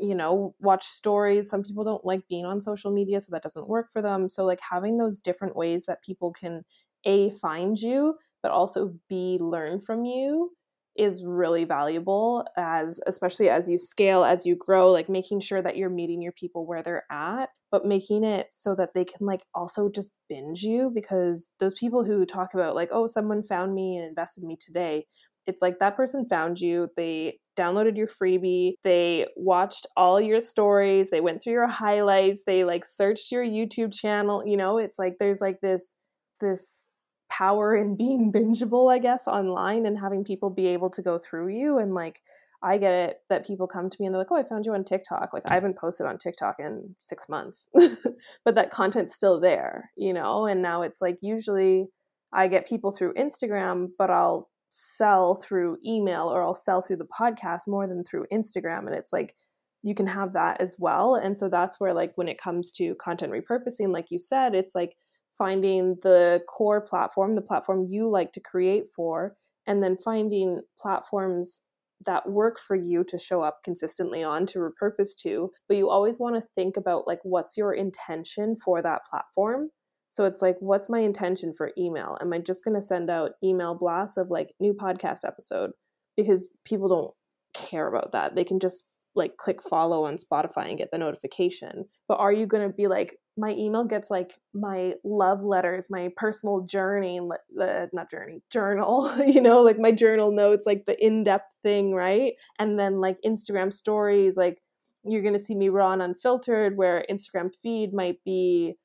you 0.00 0.14
know, 0.14 0.54
watch 0.60 0.84
stories. 0.86 1.48
Some 1.48 1.62
people 1.62 1.84
don't 1.84 2.04
like 2.04 2.26
being 2.28 2.44
on 2.44 2.60
social 2.60 2.90
media, 2.92 3.20
so 3.20 3.30
that 3.32 3.42
doesn't 3.42 3.68
work 3.68 3.88
for 3.92 4.02
them. 4.02 4.28
So, 4.28 4.44
like, 4.44 4.60
having 4.60 4.98
those 4.98 5.20
different 5.20 5.56
ways 5.56 5.84
that 5.86 6.02
people 6.02 6.32
can 6.32 6.64
A, 7.04 7.30
find 7.30 7.78
you, 7.80 8.16
but 8.42 8.52
also 8.52 8.94
B, 9.08 9.38
learn 9.40 9.80
from 9.80 10.04
you 10.04 10.52
is 10.96 11.22
really 11.24 11.64
valuable 11.64 12.44
as 12.56 12.98
especially 13.06 13.48
as 13.48 13.68
you 13.68 13.78
scale 13.78 14.24
as 14.24 14.44
you 14.44 14.56
grow 14.56 14.90
like 14.90 15.08
making 15.08 15.38
sure 15.38 15.62
that 15.62 15.76
you're 15.76 15.88
meeting 15.88 16.20
your 16.20 16.32
people 16.32 16.66
where 16.66 16.82
they're 16.82 17.04
at 17.08 17.50
but 17.70 17.84
making 17.86 18.24
it 18.24 18.48
so 18.50 18.74
that 18.74 18.94
they 18.94 19.04
can 19.04 19.24
like 19.24 19.44
also 19.54 19.88
just 19.88 20.12
binge 20.28 20.62
you 20.62 20.90
because 20.92 21.48
those 21.60 21.74
people 21.74 22.02
who 22.04 22.26
talk 22.26 22.52
about 22.52 22.74
like 22.74 22.88
oh 22.90 23.06
someone 23.06 23.44
found 23.44 23.74
me 23.74 23.96
and 23.96 24.08
invested 24.08 24.42
in 24.42 24.48
me 24.48 24.56
today 24.60 25.06
it's 25.48 25.62
like 25.62 25.78
that 25.78 25.96
person 25.96 26.26
found 26.28 26.60
you, 26.60 26.90
they 26.94 27.40
downloaded 27.58 27.96
your 27.96 28.06
freebie, 28.06 28.74
they 28.84 29.26
watched 29.34 29.86
all 29.96 30.20
your 30.20 30.42
stories, 30.42 31.08
they 31.08 31.22
went 31.22 31.42
through 31.42 31.54
your 31.54 31.66
highlights, 31.66 32.42
they 32.46 32.64
like 32.64 32.84
searched 32.84 33.32
your 33.32 33.42
YouTube 33.42 33.92
channel, 33.92 34.46
you 34.46 34.58
know, 34.58 34.76
it's 34.76 34.98
like 34.98 35.16
there's 35.18 35.40
like 35.40 35.60
this 35.62 35.94
this 36.40 36.90
power 37.30 37.74
in 37.74 37.96
being 37.96 38.30
bingeable, 38.32 38.92
I 38.92 38.98
guess, 38.98 39.26
online 39.26 39.86
and 39.86 39.98
having 39.98 40.22
people 40.22 40.50
be 40.50 40.66
able 40.68 40.90
to 40.90 41.02
go 41.02 41.18
through 41.18 41.48
you 41.48 41.78
and 41.78 41.94
like 41.94 42.20
I 42.62 42.76
get 42.76 42.92
it 42.92 43.20
that 43.30 43.46
people 43.46 43.68
come 43.68 43.88
to 43.88 43.96
me 44.00 44.06
and 44.06 44.14
they're 44.14 44.20
like, 44.20 44.32
"Oh, 44.32 44.36
I 44.36 44.42
found 44.42 44.66
you 44.66 44.74
on 44.74 44.82
TikTok." 44.82 45.32
Like 45.32 45.48
I 45.48 45.54
haven't 45.54 45.78
posted 45.78 46.06
on 46.06 46.18
TikTok 46.18 46.56
in 46.58 46.96
6 46.98 47.28
months. 47.28 47.70
but 48.44 48.56
that 48.56 48.72
content's 48.72 49.14
still 49.14 49.38
there, 49.38 49.92
you 49.96 50.12
know? 50.12 50.46
And 50.46 50.60
now 50.60 50.82
it's 50.82 51.00
like 51.00 51.18
usually 51.22 51.86
I 52.32 52.48
get 52.48 52.68
people 52.68 52.90
through 52.90 53.14
Instagram, 53.14 53.90
but 53.96 54.10
I'll 54.10 54.50
sell 54.70 55.36
through 55.36 55.78
email 55.84 56.24
or 56.24 56.42
I'll 56.42 56.54
sell 56.54 56.82
through 56.82 56.96
the 56.96 57.06
podcast 57.06 57.66
more 57.66 57.86
than 57.86 58.04
through 58.04 58.26
Instagram. 58.32 58.86
And 58.86 58.94
it's 58.94 59.12
like 59.12 59.34
you 59.82 59.94
can 59.94 60.06
have 60.06 60.32
that 60.32 60.60
as 60.60 60.76
well. 60.78 61.14
And 61.14 61.36
so 61.38 61.48
that's 61.48 61.78
where, 61.78 61.94
like, 61.94 62.12
when 62.16 62.28
it 62.28 62.40
comes 62.40 62.72
to 62.72 62.94
content 62.96 63.32
repurposing, 63.32 63.92
like 63.92 64.06
you 64.10 64.18
said, 64.18 64.54
it's 64.54 64.74
like 64.74 64.96
finding 65.36 65.96
the 66.02 66.42
core 66.48 66.80
platform, 66.80 67.34
the 67.34 67.40
platform 67.40 67.86
you 67.88 68.10
like 68.10 68.32
to 68.32 68.40
create 68.40 68.86
for, 68.94 69.36
and 69.66 69.82
then 69.82 69.96
finding 69.96 70.62
platforms 70.80 71.60
that 72.06 72.28
work 72.28 72.58
for 72.60 72.76
you 72.76 73.04
to 73.04 73.18
show 73.18 73.42
up 73.42 73.58
consistently 73.64 74.22
on 74.22 74.46
to 74.46 74.58
repurpose 74.58 75.16
to 75.16 75.50
but 75.66 75.76
you 75.76 75.90
always 75.90 76.20
want 76.20 76.36
to 76.36 76.50
think 76.54 76.76
about 76.76 77.08
like 77.08 77.18
what's 77.24 77.56
your 77.56 77.72
intention 77.72 78.56
for 78.64 78.80
that 78.80 79.00
platform 79.10 79.68
so 80.10 80.24
it's 80.24 80.42
like, 80.42 80.56
what's 80.60 80.88
my 80.88 81.00
intention 81.00 81.52
for 81.56 81.72
email? 81.76 82.16
Am 82.20 82.32
I 82.32 82.38
just 82.38 82.64
going 82.64 82.74
to 82.74 82.86
send 82.86 83.10
out 83.10 83.32
email 83.42 83.74
blasts 83.74 84.16
of 84.16 84.30
like 84.30 84.54
new 84.60 84.72
podcast 84.72 85.24
episode? 85.24 85.70
Because 86.16 86.48
people 86.64 86.88
don't 86.88 87.14
care 87.54 87.88
about 87.88 88.12
that. 88.12 88.34
They 88.34 88.44
can 88.44 88.58
just 88.58 88.84
like 89.14 89.36
click 89.36 89.62
follow 89.62 90.04
on 90.04 90.16
Spotify 90.16 90.68
and 90.68 90.78
get 90.78 90.90
the 90.90 90.98
notification. 90.98 91.86
But 92.06 92.16
are 92.16 92.32
you 92.32 92.46
going 92.46 92.66
to 92.66 92.74
be 92.74 92.86
like, 92.86 93.18
my 93.36 93.50
email 93.50 93.84
gets 93.84 94.10
like 94.10 94.34
my 94.54 94.94
love 95.04 95.42
letters, 95.42 95.88
my 95.90 96.10
personal 96.16 96.62
journey, 96.62 97.20
not 97.20 98.10
journey, 98.10 98.42
journal, 98.50 99.12
you 99.26 99.40
know, 99.40 99.62
like 99.62 99.78
my 99.78 99.92
journal 99.92 100.32
notes, 100.32 100.64
like 100.66 100.86
the 100.86 101.04
in 101.04 101.24
depth 101.24 101.46
thing, 101.62 101.94
right? 101.94 102.32
And 102.58 102.78
then 102.78 103.00
like 103.00 103.18
Instagram 103.24 103.72
stories, 103.72 104.36
like 104.36 104.58
you're 105.04 105.22
going 105.22 105.34
to 105.34 105.38
see 105.38 105.54
me 105.54 105.68
raw 105.68 105.92
and 105.92 106.02
unfiltered, 106.02 106.76
where 106.76 107.04
Instagram 107.10 107.50
feed 107.62 107.92
might 107.92 108.18
be 108.24 108.76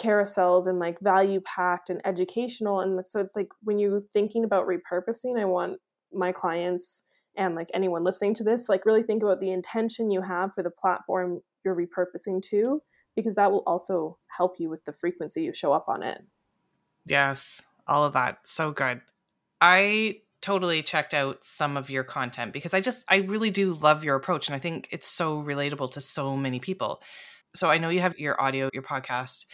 carousels 0.00 0.66
and 0.66 0.78
like 0.78 0.98
value 1.00 1.40
packed 1.42 1.90
and 1.90 2.00
educational 2.04 2.80
and 2.80 3.06
so 3.06 3.20
it's 3.20 3.36
like 3.36 3.48
when 3.62 3.78
you're 3.78 4.00
thinking 4.12 4.44
about 4.44 4.66
repurposing 4.66 5.38
i 5.38 5.44
want 5.44 5.78
my 6.12 6.32
clients 6.32 7.02
and 7.36 7.54
like 7.54 7.68
anyone 7.74 8.02
listening 8.02 8.34
to 8.34 8.42
this 8.42 8.68
like 8.68 8.86
really 8.86 9.02
think 9.02 9.22
about 9.22 9.40
the 9.40 9.50
intention 9.50 10.10
you 10.10 10.22
have 10.22 10.52
for 10.54 10.62
the 10.62 10.70
platform 10.70 11.40
you're 11.64 11.76
repurposing 11.76 12.42
to 12.42 12.80
because 13.14 13.34
that 13.34 13.52
will 13.52 13.62
also 13.66 14.18
help 14.36 14.54
you 14.58 14.70
with 14.70 14.84
the 14.84 14.92
frequency 14.92 15.42
you 15.42 15.52
show 15.52 15.72
up 15.72 15.88
on 15.88 16.02
it. 16.02 16.22
Yes 17.06 17.62
all 17.86 18.04
of 18.04 18.14
that 18.14 18.38
so 18.44 18.70
good. 18.70 19.02
I 19.60 20.20
totally 20.40 20.82
checked 20.82 21.12
out 21.12 21.44
some 21.44 21.76
of 21.76 21.90
your 21.90 22.02
content 22.02 22.54
because 22.54 22.72
i 22.72 22.80
just 22.80 23.04
i 23.08 23.16
really 23.16 23.50
do 23.50 23.74
love 23.74 24.04
your 24.04 24.16
approach 24.16 24.48
and 24.48 24.56
i 24.56 24.58
think 24.58 24.88
it's 24.90 25.06
so 25.06 25.42
relatable 25.42 25.92
to 25.92 26.00
so 26.00 26.34
many 26.34 26.58
people. 26.58 27.02
So 27.54 27.68
i 27.68 27.76
know 27.76 27.90
you 27.90 28.00
have 28.00 28.18
your 28.18 28.40
audio 28.40 28.70
your 28.72 28.82
podcast 28.82 29.44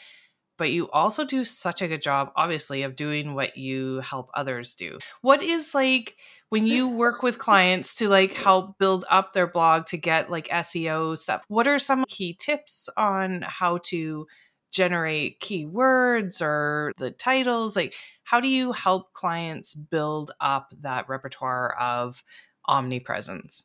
but 0.59 0.73
you 0.73 0.91
also 0.91 1.25
do 1.25 1.45
such 1.45 1.83
a 1.83 1.89
good 1.89 2.03
job, 2.03 2.33
obviously, 2.37 2.83
of 2.83 2.97
doing 2.97 3.35
what 3.35 3.57
you 3.57 4.01
help 4.01 4.31
others 4.35 4.75
do. 4.75 4.99
What 5.21 5.43
is 5.43 5.75
like 5.75 6.17
when 6.49 6.67
you 6.67 6.89
work 6.89 7.23
with 7.23 7.39
clients 7.39 7.95
to 7.97 8.09
like 8.09 8.33
help 8.33 8.79
build 8.79 9.05
up 9.11 9.33
their 9.33 9.47
blog 9.47 9.87
to 9.87 9.97
get 9.97 10.31
like 10.31 10.49
SEO 10.49 11.17
stuff? 11.17 11.43
What 11.49 11.67
are 11.67 11.79
some 11.79 12.05
key 12.09 12.35
tips 12.39 12.89
on 12.97 13.43
how 13.43 13.79
to 13.85 14.27
generate 14.71 15.41
keywords 15.41 16.43
or 16.43 16.93
the 16.99 17.11
titles? 17.11 17.77
Like, 17.77 17.95
how 18.25 18.41
do 18.41 18.49
you 18.49 18.73
help 18.73 19.13
clients 19.13 19.75
build 19.75 20.33
up 20.41 20.73
that 20.81 21.09
repertoire 21.09 21.75
of 21.79 22.23
omnipresence? 22.67 23.65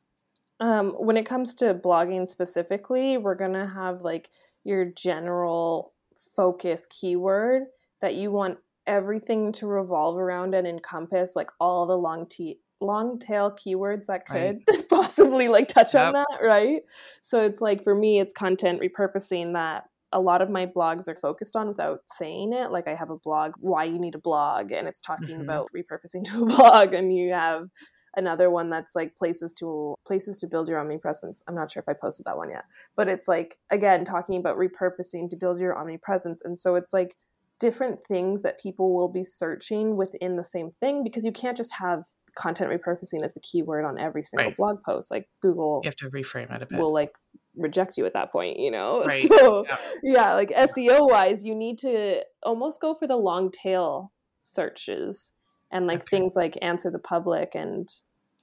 Um, 0.59 0.91
when 0.91 1.17
it 1.17 1.25
comes 1.25 1.55
to 1.55 1.73
blogging 1.73 2.29
specifically, 2.29 3.17
we're 3.17 3.35
going 3.35 3.53
to 3.53 3.65
have 3.65 4.03
like 4.03 4.29
your 4.63 4.85
general 4.85 5.93
focus 6.35 6.87
keyword 6.89 7.63
that 8.01 8.15
you 8.15 8.31
want 8.31 8.57
everything 8.87 9.51
to 9.51 9.67
revolve 9.67 10.17
around 10.17 10.55
and 10.55 10.67
encompass 10.67 11.35
like 11.35 11.49
all 11.59 11.85
the 11.85 11.97
long 11.97 12.27
t 12.27 12.57
long 12.79 13.19
tail 13.19 13.51
keywords 13.51 14.07
that 14.07 14.25
could 14.25 14.59
right. 14.67 14.87
possibly 14.89 15.47
like 15.47 15.67
touch 15.67 15.93
yep. 15.93 16.07
on 16.07 16.13
that 16.13 16.39
right 16.43 16.81
so 17.21 17.41
it's 17.41 17.61
like 17.61 17.83
for 17.83 17.93
me 17.93 18.19
it's 18.19 18.33
content 18.33 18.81
repurposing 18.81 19.53
that 19.53 19.83
a 20.11 20.19
lot 20.19 20.41
of 20.41 20.49
my 20.49 20.65
blogs 20.65 21.07
are 21.07 21.15
focused 21.15 21.55
on 21.55 21.67
without 21.67 21.99
saying 22.17 22.53
it 22.53 22.71
like 22.71 22.87
i 22.87 22.95
have 22.95 23.11
a 23.11 23.17
blog 23.23 23.51
why 23.59 23.83
you 23.83 23.99
need 23.99 24.15
a 24.15 24.19
blog 24.19 24.71
and 24.71 24.87
it's 24.87 24.99
talking 24.99 25.35
mm-hmm. 25.35 25.41
about 25.41 25.69
repurposing 25.75 26.23
to 26.31 26.41
a 26.41 26.45
blog 26.47 26.93
and 26.93 27.15
you 27.15 27.31
have 27.31 27.67
another 28.15 28.49
one 28.49 28.69
that's 28.69 28.95
like 28.95 29.15
places 29.15 29.53
to 29.53 29.95
places 30.05 30.37
to 30.37 30.47
build 30.47 30.67
your 30.67 30.79
omnipresence. 30.79 31.41
I'm 31.47 31.55
not 31.55 31.71
sure 31.71 31.81
if 31.81 31.89
I 31.89 31.97
posted 31.99 32.25
that 32.25 32.37
one 32.37 32.49
yet, 32.49 32.65
but 32.95 33.07
it's 33.07 33.27
like 33.27 33.57
again 33.69 34.05
talking 34.05 34.37
about 34.37 34.57
repurposing 34.57 35.29
to 35.29 35.35
build 35.35 35.59
your 35.59 35.77
omnipresence, 35.77 36.41
and 36.43 36.57
so 36.57 36.75
it's 36.75 36.93
like 36.93 37.15
different 37.59 38.03
things 38.03 38.41
that 38.41 38.59
people 38.59 38.93
will 38.93 39.07
be 39.07 39.23
searching 39.23 39.95
within 39.95 40.35
the 40.35 40.43
same 40.43 40.71
thing 40.79 41.03
because 41.03 41.23
you 41.23 41.31
can't 41.31 41.55
just 41.55 41.71
have 41.73 42.03
content 42.35 42.71
repurposing 42.71 43.23
as 43.23 43.33
the 43.33 43.39
keyword 43.41 43.85
on 43.85 43.99
every 43.99 44.23
single 44.23 44.47
right. 44.47 44.57
blog 44.57 44.81
post. 44.83 45.11
Like 45.11 45.29
Google, 45.41 45.81
you 45.83 45.87
have 45.87 45.95
to 45.97 46.09
reframe 46.09 46.53
it 46.53 46.61
a 46.61 46.65
bit. 46.65 46.79
Will 46.79 46.93
like 46.93 47.13
reject 47.55 47.97
you 47.97 48.05
at 48.05 48.13
that 48.13 48.31
point, 48.31 48.59
you 48.59 48.71
know. 48.71 49.03
Right. 49.05 49.27
So 49.27 49.65
yeah, 49.67 49.77
yeah 50.03 50.33
like 50.33 50.49
SEO 50.49 51.09
wise, 51.09 51.43
you 51.43 51.55
need 51.55 51.79
to 51.79 52.23
almost 52.43 52.81
go 52.81 52.95
for 52.95 53.07
the 53.07 53.15
long 53.15 53.51
tail 53.51 54.11
searches 54.39 55.31
and 55.71 55.87
like 55.87 56.01
okay. 56.01 56.17
things 56.17 56.35
like 56.35 56.57
answer 56.61 56.89
the 56.89 56.99
public 56.99 57.55
and 57.55 57.89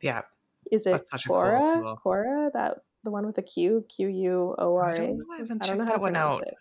yeah 0.03 0.23
is 0.71 0.87
it 0.87 1.03
Quora 1.13 1.83
cool 1.83 1.99
Quora 2.05 2.53
that 2.53 2.79
the 3.05 3.11
one 3.11 3.27
with 3.27 3.37
the 3.37 3.43
Q, 3.43 3.85
Q 3.95 4.09
U 4.09 4.55
O 4.59 4.77
R 4.77 4.91
A. 4.91 4.93
I 4.93 4.97
don't 4.97 5.19
know. 5.19 5.25
I 5.33 5.39
haven't 5.39 5.65
checked 5.65 5.87
that 5.87 6.01
one 6.01 6.17
out. 6.17 6.43
It, 6.43 6.55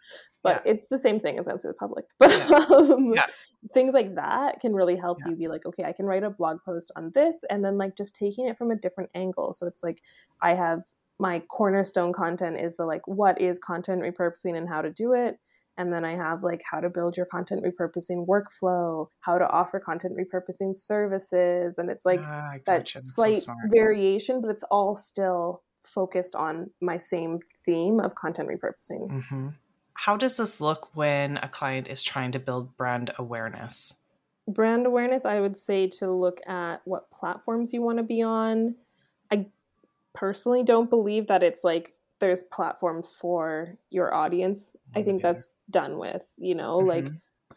but 0.43 0.61
yeah. 0.65 0.71
it's 0.73 0.87
the 0.87 0.99
same 0.99 1.19
thing 1.19 1.39
as 1.39 1.47
Answer 1.47 1.67
the 1.67 1.73
Public. 1.73 2.05
But 2.19 2.29
yeah. 2.49 2.65
Um, 2.75 3.13
yeah. 3.15 3.25
things 3.73 3.93
like 3.93 4.15
that 4.15 4.59
can 4.59 4.73
really 4.73 4.95
help 4.95 5.17
you 5.25 5.35
be 5.35 5.47
like, 5.47 5.65
okay, 5.65 5.83
I 5.83 5.91
can 5.91 6.05
write 6.05 6.23
a 6.23 6.29
blog 6.29 6.59
post 6.63 6.91
on 6.95 7.11
this, 7.13 7.43
and 7.49 7.63
then 7.63 7.77
like 7.77 7.97
just 7.97 8.15
taking 8.15 8.47
it 8.47 8.57
from 8.57 8.71
a 8.71 8.75
different 8.75 9.09
angle. 9.15 9.53
So 9.53 9.67
it's 9.67 9.83
like 9.83 10.01
I 10.41 10.53
have 10.53 10.81
my 11.19 11.39
cornerstone 11.49 12.13
content 12.13 12.57
is 12.59 12.77
the 12.77 12.85
like 12.85 13.01
what 13.07 13.41
is 13.41 13.59
content 13.59 14.01
repurposing 14.01 14.55
and 14.55 14.69
how 14.69 14.81
to 14.81 14.91
do 14.91 15.13
it 15.13 15.39
and 15.77 15.93
then 15.93 16.03
I 16.03 16.15
have 16.15 16.43
like 16.43 16.63
how 16.69 16.79
to 16.79 16.89
build 16.89 17.17
your 17.17 17.27
content 17.27 17.63
repurposing 17.63 18.25
workflow, 18.25 19.07
how 19.19 19.37
to 19.37 19.47
offer 19.47 19.79
content 19.79 20.17
repurposing 20.17 20.75
services. 20.75 21.77
And 21.77 21.89
it's 21.89 22.05
like 22.05 22.19
ah, 22.23 22.53
that 22.65 22.87
slight 22.87 23.39
so 23.39 23.53
variation, 23.71 24.41
but 24.41 24.49
it's 24.49 24.63
all 24.63 24.95
still 24.95 25.61
focused 25.83 26.35
on 26.35 26.71
my 26.81 26.97
same 26.97 27.39
theme 27.65 27.99
of 27.99 28.15
content 28.15 28.49
repurposing. 28.49 29.09
Mm-hmm. 29.09 29.47
How 29.93 30.17
does 30.17 30.37
this 30.37 30.59
look 30.59 30.95
when 30.95 31.37
a 31.37 31.47
client 31.47 31.87
is 31.87 32.03
trying 32.03 32.31
to 32.31 32.39
build 32.39 32.75
brand 32.77 33.11
awareness? 33.17 33.99
Brand 34.47 34.85
awareness, 34.85 35.25
I 35.25 35.39
would 35.39 35.57
say 35.57 35.87
to 35.99 36.11
look 36.11 36.39
at 36.47 36.77
what 36.85 37.11
platforms 37.11 37.73
you 37.73 37.81
want 37.81 37.97
to 37.97 38.03
be 38.03 38.21
on. 38.21 38.75
I 39.31 39.47
personally 40.13 40.63
don't 40.63 40.89
believe 40.89 41.27
that 41.27 41.43
it's 41.43 41.63
like 41.63 41.93
there's 42.19 42.43
platforms 42.43 43.11
for 43.11 43.77
your 43.89 44.13
audience. 44.13 44.75
I 44.95 45.03
think 45.03 45.21
that's 45.21 45.53
done 45.69 45.97
with, 45.97 46.25
you 46.37 46.55
know, 46.55 46.77
mm-hmm. 46.77 46.87
like 46.87 47.07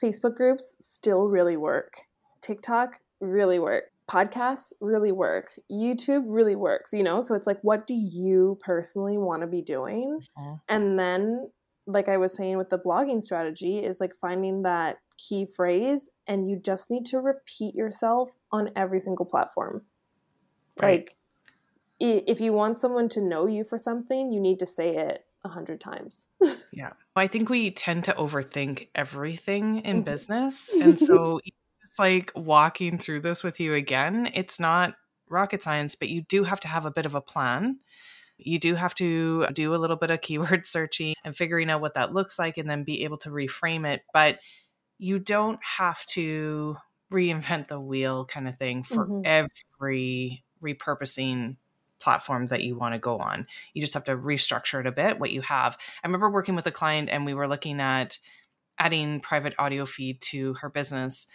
Facebook 0.03 0.37
groups 0.37 0.75
still 0.81 1.29
really 1.29 1.57
work. 1.57 1.95
TikTok 2.43 3.01
really 3.21 3.59
work. 3.59 3.85
Podcasts 4.11 4.73
really 4.81 5.13
work. 5.13 5.53
YouTube 5.71 6.25
really 6.27 6.57
works, 6.57 6.93
you 6.93 7.03
know? 7.03 7.21
So 7.21 7.35
it's 7.35 7.47
like 7.47 7.59
what 7.63 7.87
do 7.87 7.95
you 7.95 8.59
personally 8.61 9.19
want 9.19 9.43
to 9.43 9.47
be 9.47 9.63
doing? 9.63 10.21
Mm-hmm. 10.39 10.55
And 10.69 10.99
then 10.99 11.51
like 11.87 12.09
I 12.09 12.17
was 12.17 12.35
saying 12.35 12.59
with 12.59 12.71
the 12.71 12.79
blogging 12.79 13.23
strategy 13.23 13.79
is 13.79 14.01
like 14.01 14.15
finding 14.21 14.63
that 14.63 14.99
key 15.17 15.47
phrase 15.47 16.09
and 16.27 16.49
you 16.49 16.57
just 16.57 16.91
need 16.91 17.07
to 17.07 17.19
repeat 17.19 17.75
yourself 17.75 18.31
on 18.53 18.71
every 18.77 19.01
single 19.01 19.27
platform. 19.27 19.83
Right. 20.81 21.01
Like 21.01 21.17
if 22.01 22.41
you 22.41 22.53
want 22.53 22.79
someone 22.79 23.09
to 23.11 23.21
know 23.21 23.47
you 23.47 23.65
for 23.65 23.79
something, 23.79 24.33
you 24.33 24.41
need 24.41 24.59
to 24.61 24.67
say 24.67 24.97
it 24.97 25.25
a 25.45 25.49
hundred 25.49 25.81
times. 25.81 26.27
yeah. 26.73 26.93
I 27.15 27.27
think 27.27 27.49
we 27.49 27.71
tend 27.71 28.05
to 28.05 28.13
overthink 28.13 28.89
everything 28.95 29.81
in 29.81 29.97
mm-hmm. 29.97 30.05
business. 30.05 30.73
And 30.81 30.99
so 30.99 31.41
it's 31.45 31.99
like 31.99 32.33
walking 32.35 32.99
through 32.99 33.21
this 33.21 33.45
with 33.45 33.61
you 33.61 33.75
again. 33.75 34.31
It's 34.35 34.59
not 34.59 34.95
rocket 35.29 35.63
science, 35.63 35.95
but 35.95 36.09
you 36.09 36.23
do 36.23 36.45
have 36.45 36.61
to 36.61 36.69
have 36.69 36.87
a 36.87 36.91
bit 36.91 37.07
of 37.07 37.15
a 37.15 37.21
plan. 37.21 37.79
You 38.39 38.59
do 38.59 38.75
have 38.75 38.95
to 38.95 39.47
do 39.53 39.75
a 39.75 39.77
little 39.77 39.97
bit 39.97 40.11
of 40.11 40.21
keyword 40.23 40.67
searching 40.67 41.15
and 41.25 41.37
figuring 41.37 41.71
out 41.71 41.81
what 41.81 41.95
that 41.95 42.15
looks 42.15 42.39
like 42.39 42.57
and 42.57 42.69
then 42.69 42.85
be 42.85 43.05
able 43.05 43.19
to 43.19 43.31
reframe 43.31 43.87
it. 43.87 44.03
But 44.15 44.39
you 44.99 45.19
don't 45.19 45.61
have 45.63 46.05
to 46.07 46.77
reinvent 47.13 47.69
the 47.69 47.81
wheel 47.81 48.25
kind 48.25 48.49
of 48.49 48.57
thing 48.57 48.85
for 48.85 49.07
mm-hmm. 49.07 49.23
every 49.25 50.45
repurposing 50.63 51.57
platforms 52.01 52.51
that 52.51 52.65
you 52.65 52.77
want 52.77 52.95
to 52.95 52.99
go 52.99 53.19
on. 53.19 53.47
You 53.75 53.81
just 53.81 53.95
have 53.95 54.05
to 54.05 54.17
restructure 54.17 54.81
it 54.81 54.87
a 54.87 54.93
bit 54.93 55.19
what 55.19 55.33
you 55.33 55.43
have. 55.43 55.77
I 56.03 56.07
remember 56.07 56.31
working 56.31 56.55
with 56.57 56.67
a 56.67 56.73
client 56.73 57.09
and 57.11 57.25
we 57.25 57.35
were 57.35 57.49
looking 57.49 57.81
at 57.81 58.19
adding 58.79 59.21
private 59.21 59.55
audio 59.59 59.87
feed 59.87 60.21
to 60.23 60.55
her 60.55 60.71
business 60.71 61.27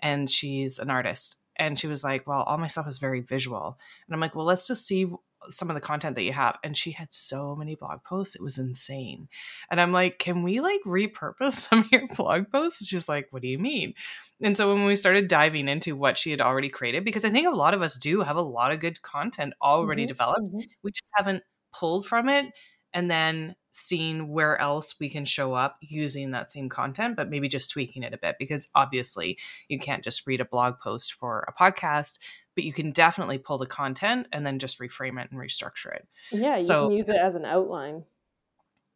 and 0.00 0.30
she's 0.30 0.78
an 0.78 0.90
artist 0.90 1.36
and 1.56 1.78
she 1.78 1.86
was 1.86 2.04
like, 2.04 2.26
"Well, 2.26 2.42
all 2.42 2.58
my 2.58 2.66
stuff 2.66 2.88
is 2.88 2.98
very 2.98 3.20
visual." 3.20 3.78
And 4.06 4.14
I'm 4.14 4.20
like, 4.20 4.34
"Well, 4.34 4.46
let's 4.46 4.66
just 4.66 4.86
see 4.86 5.10
some 5.48 5.70
of 5.70 5.74
the 5.74 5.80
content 5.80 6.14
that 6.16 6.22
you 6.22 6.32
have 6.32 6.56
and 6.62 6.76
she 6.76 6.92
had 6.92 7.12
so 7.12 7.56
many 7.56 7.74
blog 7.74 8.02
posts 8.04 8.34
it 8.34 8.42
was 8.42 8.58
insane 8.58 9.28
and 9.70 9.80
i'm 9.80 9.92
like 9.92 10.18
can 10.18 10.42
we 10.42 10.60
like 10.60 10.80
repurpose 10.86 11.52
some 11.68 11.80
of 11.80 11.86
your 11.90 12.06
blog 12.16 12.50
posts 12.50 12.86
she's 12.86 13.08
like 13.08 13.26
what 13.30 13.42
do 13.42 13.48
you 13.48 13.58
mean 13.58 13.94
and 14.40 14.56
so 14.56 14.72
when 14.72 14.84
we 14.84 14.96
started 14.96 15.28
diving 15.28 15.68
into 15.68 15.96
what 15.96 16.18
she 16.18 16.30
had 16.30 16.40
already 16.40 16.68
created 16.68 17.04
because 17.04 17.24
i 17.24 17.30
think 17.30 17.46
a 17.46 17.50
lot 17.50 17.74
of 17.74 17.82
us 17.82 17.96
do 17.96 18.20
have 18.20 18.36
a 18.36 18.42
lot 18.42 18.72
of 18.72 18.80
good 18.80 19.00
content 19.02 19.54
already 19.60 20.02
mm-hmm. 20.02 20.08
developed 20.08 20.42
mm-hmm. 20.42 20.60
we 20.82 20.90
just 20.90 21.10
haven't 21.14 21.42
pulled 21.72 22.06
from 22.06 22.28
it 22.28 22.46
and 22.92 23.10
then 23.10 23.54
seeing 23.72 24.28
where 24.28 24.60
else 24.60 24.94
we 25.00 25.08
can 25.08 25.24
show 25.24 25.54
up 25.54 25.78
using 25.80 26.30
that 26.30 26.52
same 26.52 26.68
content, 26.68 27.16
but 27.16 27.30
maybe 27.30 27.48
just 27.48 27.70
tweaking 27.70 28.02
it 28.02 28.14
a 28.14 28.18
bit 28.18 28.36
because 28.38 28.68
obviously 28.74 29.38
you 29.68 29.78
can't 29.78 30.04
just 30.04 30.26
read 30.26 30.40
a 30.40 30.44
blog 30.44 30.78
post 30.78 31.14
for 31.14 31.44
a 31.48 31.52
podcast 31.52 32.18
but 32.54 32.64
you 32.64 32.72
can 32.72 32.90
definitely 32.90 33.38
pull 33.38 33.58
the 33.58 33.66
content 33.66 34.28
and 34.32 34.44
then 34.44 34.58
just 34.58 34.78
reframe 34.78 35.22
it 35.22 35.30
and 35.30 35.40
restructure 35.40 35.94
it. 35.94 36.06
Yeah, 36.30 36.56
you 36.56 36.62
so, 36.62 36.88
can 36.88 36.96
use 36.96 37.08
it 37.08 37.16
as 37.16 37.34
an 37.34 37.44
outline. 37.44 38.04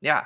Yeah, 0.01 0.25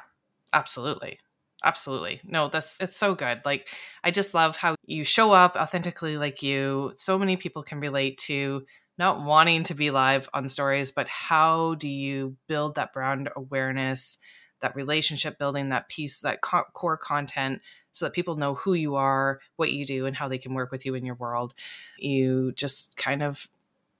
absolutely. 0.52 1.18
Absolutely. 1.62 2.20
No, 2.24 2.48
that's 2.48 2.80
it's 2.80 2.96
so 2.96 3.14
good. 3.14 3.42
Like 3.44 3.68
I 4.02 4.10
just 4.10 4.32
love 4.32 4.56
how 4.56 4.76
you 4.86 5.04
show 5.04 5.32
up 5.32 5.56
authentically 5.56 6.16
like 6.16 6.42
you. 6.42 6.92
So 6.96 7.18
many 7.18 7.36
people 7.36 7.62
can 7.62 7.80
relate 7.80 8.18
to 8.18 8.64
not 8.96 9.22
wanting 9.22 9.64
to 9.64 9.74
be 9.74 9.90
live 9.90 10.28
on 10.32 10.48
stories, 10.48 10.90
but 10.90 11.08
how 11.08 11.74
do 11.74 11.88
you 11.88 12.36
build 12.48 12.74
that 12.74 12.92
brand 12.92 13.28
awareness, 13.36 14.18
that 14.60 14.76
relationship 14.76 15.38
building, 15.38 15.70
that 15.70 15.88
piece, 15.88 16.20
that 16.20 16.40
co- 16.40 16.64
core 16.72 16.96
content 16.96 17.60
so 17.92 18.04
that 18.04 18.12
people 18.12 18.36
know 18.36 18.54
who 18.54 18.74
you 18.74 18.94
are, 18.94 19.40
what 19.56 19.72
you 19.72 19.84
do, 19.84 20.06
and 20.06 20.16
how 20.16 20.28
they 20.28 20.38
can 20.38 20.54
work 20.54 20.70
with 20.70 20.86
you 20.86 20.94
in 20.94 21.04
your 21.04 21.16
world. 21.16 21.54
You 21.98 22.52
just 22.52 22.96
kind 22.96 23.22
of 23.22 23.48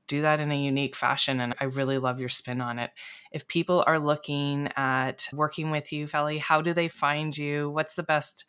do 0.07 0.23
that 0.23 0.41
in 0.41 0.51
a 0.51 0.61
unique 0.61 0.97
fashion. 0.97 1.41
And 1.41 1.55
I 1.61 1.65
really 1.65 1.99
love 1.99 2.19
your 2.19 2.29
spin 2.29 2.61
on 2.61 2.79
it. 2.79 2.91
If 3.33 3.47
people 3.47 3.85
are 3.87 3.99
looking 3.99 4.69
at 4.77 5.29
working 5.33 5.71
with 5.71 5.93
you, 5.93 6.07
Felly, 6.07 6.39
how 6.39 6.61
do 6.61 6.73
they 6.73 6.89
find 6.89 7.37
you? 7.37 7.71
What's 7.71 7.95
the 7.95 8.03
best 8.03 8.45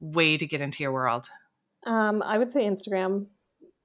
way 0.00 0.36
to 0.36 0.46
get 0.46 0.60
into 0.60 0.82
your 0.82 0.92
world? 0.92 1.28
Um, 1.86 2.22
I 2.22 2.36
would 2.38 2.50
say 2.50 2.64
Instagram, 2.64 3.26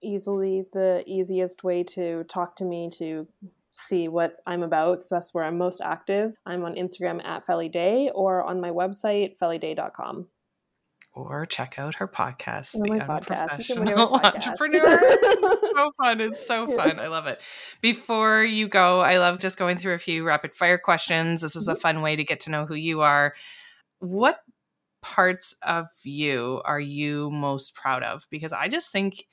easily 0.02 0.66
the 0.74 1.04
easiest 1.06 1.64
way 1.64 1.84
to 1.84 2.24
talk 2.24 2.56
to 2.58 2.66
me, 2.66 2.90
to 2.98 3.28
see 3.72 4.08
what 4.08 4.38
I'm 4.46 4.64
about. 4.64 5.10
That's 5.10 5.34
where 5.34 5.44
I'm 5.44 5.58
most 5.58 5.82
active. 5.82 6.36
I'm 6.46 6.64
on 6.64 6.76
Instagram 6.76 7.24
at 7.24 7.46
Felly 7.46 7.70
Day 7.70 8.12
or 8.14 8.44
on 8.44 8.62
my 8.62 8.70
website, 8.70 9.38
fellyday.com 9.42 10.28
or 11.14 11.46
check 11.46 11.76
out 11.78 11.96
her 11.96 12.08
podcast, 12.08 12.76
oh, 12.76 12.84
The 12.84 13.02
Unprofessional 13.02 14.16
Entrepreneur. 14.24 15.00
so 15.76 15.92
fun. 16.02 16.22
It's 16.22 16.46
so 16.46 16.68
fun. 16.78 17.00
I 17.00 17.08
love 17.08 17.28
it. 17.28 17.40
Before 17.82 18.44
you 18.44 18.68
go, 18.68 19.00
I 19.02 19.18
love 19.18 19.40
just 19.40 19.58
going 19.58 19.78
through 19.78 19.96
a 19.96 20.00
few 20.00 20.24
rapid 20.24 20.56
fire 20.56 20.78
questions. 20.78 21.42
This 21.42 21.56
is 21.56 21.68
a 21.68 21.74
mm-hmm. 21.74 21.82
fun 21.82 22.02
way 22.02 22.16
to 22.16 22.24
get 22.24 22.42
to 22.42 22.52
know 22.52 22.66
who 22.66 22.76
you 22.76 23.02
are. 23.02 23.34
What 24.00 24.40
parts 25.02 25.56
of 25.62 25.88
you 26.04 26.62
are 26.66 26.80
you 26.80 27.30
most 27.32 27.76
proud 27.76 28.04
of? 28.04 28.28
Because 28.30 28.54
I 28.54 28.68
just 28.68 28.92
think, 28.92 29.26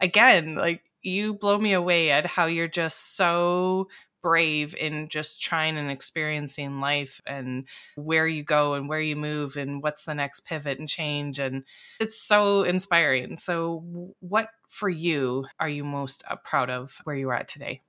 again, 0.00 0.54
like 0.56 0.82
you 1.02 1.34
blow 1.34 1.58
me 1.58 1.72
away 1.72 2.10
at 2.10 2.26
how 2.26 2.46
you're 2.46 2.68
just 2.68 3.16
so 3.16 3.88
brave 4.22 4.74
in 4.76 5.08
just 5.08 5.42
trying 5.42 5.76
and 5.76 5.90
experiencing 5.90 6.80
life 6.80 7.20
and 7.26 7.66
where 7.96 8.26
you 8.26 8.44
go 8.44 8.74
and 8.74 8.88
where 8.88 9.00
you 9.00 9.16
move 9.16 9.56
and 9.56 9.82
what's 9.82 10.04
the 10.04 10.14
next 10.14 10.40
pivot 10.40 10.78
and 10.78 10.88
change 10.88 11.38
and 11.40 11.64
it's 12.00 12.22
so 12.22 12.62
inspiring. 12.62 13.36
So 13.36 14.14
what 14.20 14.48
for 14.68 14.88
you 14.88 15.46
are 15.58 15.68
you 15.68 15.84
most 15.84 16.22
uh, 16.30 16.36
proud 16.36 16.70
of 16.70 16.96
where 17.04 17.16
you 17.16 17.28
are 17.30 17.34
at 17.34 17.48
today 17.48 17.82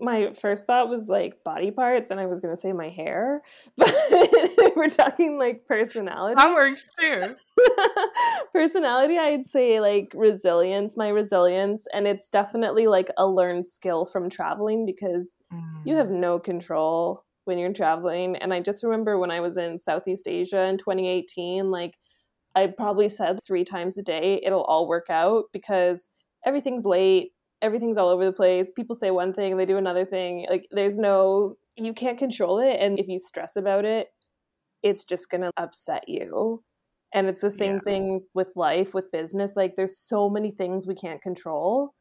my 0.00 0.32
first 0.32 0.66
thought 0.66 0.88
was 0.88 1.08
like 1.08 1.42
body 1.44 1.70
parts 1.70 2.10
and 2.10 2.20
i 2.20 2.26
was 2.26 2.40
going 2.40 2.54
to 2.54 2.60
say 2.60 2.72
my 2.72 2.88
hair 2.88 3.42
but 3.76 3.92
we're 4.76 4.88
talking 4.88 5.38
like 5.38 5.66
personality 5.66 6.34
that 6.36 6.52
works 6.52 6.84
too 6.98 7.34
personality 8.52 9.18
i'd 9.18 9.46
say 9.46 9.80
like 9.80 10.12
resilience 10.14 10.96
my 10.96 11.08
resilience 11.08 11.86
and 11.92 12.06
it's 12.06 12.30
definitely 12.30 12.86
like 12.86 13.10
a 13.16 13.26
learned 13.26 13.66
skill 13.66 14.06
from 14.06 14.30
traveling 14.30 14.86
because 14.86 15.34
mm. 15.52 15.62
you 15.84 15.96
have 15.96 16.08
mm. 16.08 16.20
no 16.20 16.38
control 16.38 17.24
when 17.44 17.58
you're 17.58 17.72
traveling 17.72 18.36
and 18.36 18.52
i 18.52 18.60
just 18.60 18.82
remember 18.82 19.18
when 19.18 19.30
i 19.30 19.40
was 19.40 19.56
in 19.56 19.78
southeast 19.78 20.28
asia 20.28 20.64
in 20.64 20.78
2018 20.78 21.70
like 21.70 21.94
i 22.54 22.66
probably 22.66 23.08
said 23.08 23.38
three 23.46 23.64
times 23.64 23.96
a 23.98 24.02
day 24.02 24.40
it'll 24.44 24.64
all 24.64 24.86
work 24.86 25.06
out 25.10 25.44
because 25.52 26.08
everything's 26.44 26.84
late 26.84 27.32
everything's 27.62 27.98
all 27.98 28.08
over 28.08 28.24
the 28.24 28.32
place. 28.32 28.70
People 28.74 28.94
say 28.94 29.10
one 29.10 29.32
thing, 29.32 29.56
they 29.56 29.66
do 29.66 29.76
another 29.78 30.04
thing. 30.04 30.46
Like 30.48 30.66
there's 30.70 30.96
no 30.96 31.56
you 31.76 31.92
can't 31.92 32.18
control 32.18 32.58
it 32.58 32.78
and 32.80 32.98
if 32.98 33.06
you 33.08 33.18
stress 33.18 33.56
about 33.56 33.84
it, 33.84 34.08
it's 34.82 35.04
just 35.04 35.30
going 35.30 35.42
to 35.42 35.52
upset 35.56 36.08
you. 36.08 36.62
And 37.14 37.26
it's 37.26 37.40
the 37.40 37.50
same 37.50 37.74
yeah. 37.74 37.80
thing 37.84 38.20
with 38.34 38.52
life, 38.54 38.94
with 38.94 39.10
business. 39.12 39.56
Like 39.56 39.74
there's 39.76 39.98
so 39.98 40.28
many 40.28 40.50
things 40.50 40.86
we 40.86 40.94
can't 40.94 41.22
control 41.22 41.94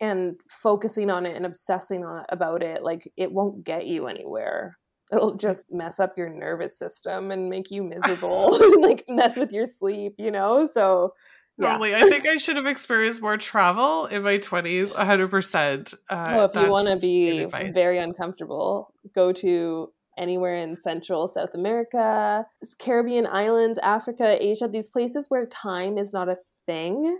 and 0.00 0.34
focusing 0.50 1.10
on 1.10 1.26
it 1.26 1.36
and 1.36 1.46
obsessing 1.46 2.04
on 2.04 2.24
about 2.28 2.62
it 2.62 2.82
like 2.82 3.10
it 3.16 3.32
won't 3.32 3.64
get 3.64 3.86
you 3.86 4.06
anywhere. 4.06 4.78
It'll 5.12 5.36
just 5.36 5.66
mess 5.70 6.00
up 6.00 6.16
your 6.16 6.28
nervous 6.28 6.78
system 6.78 7.30
and 7.30 7.50
make 7.50 7.70
you 7.70 7.82
miserable 7.82 8.62
and 8.62 8.76
like 8.82 9.04
mess 9.08 9.36
with 9.36 9.52
your 9.52 9.66
sleep, 9.66 10.14
you 10.18 10.30
know? 10.30 10.66
So 10.66 11.14
Totally. 11.60 11.90
Yeah. 11.90 12.04
I 12.04 12.08
think 12.08 12.26
I 12.26 12.36
should 12.36 12.56
have 12.56 12.66
experienced 12.66 13.22
more 13.22 13.36
travel 13.36 14.06
in 14.06 14.22
my 14.22 14.38
20s, 14.38 14.92
100%. 14.92 15.94
Uh, 16.10 16.26
Oh, 16.28 16.44
if 16.44 16.54
you 16.54 16.70
want 16.70 16.88
to 16.88 16.96
be 16.96 17.46
very 17.72 17.98
uncomfortable, 17.98 18.92
go 19.14 19.32
to 19.32 19.92
anywhere 20.18 20.56
in 20.56 20.76
Central 20.76 21.28
South 21.28 21.54
America, 21.54 22.46
Caribbean 22.78 23.26
islands, 23.26 23.78
Africa, 23.82 24.36
Asia, 24.40 24.68
these 24.68 24.88
places 24.88 25.26
where 25.28 25.46
time 25.46 25.98
is 25.98 26.12
not 26.12 26.28
a 26.28 26.36
thing. 26.66 27.18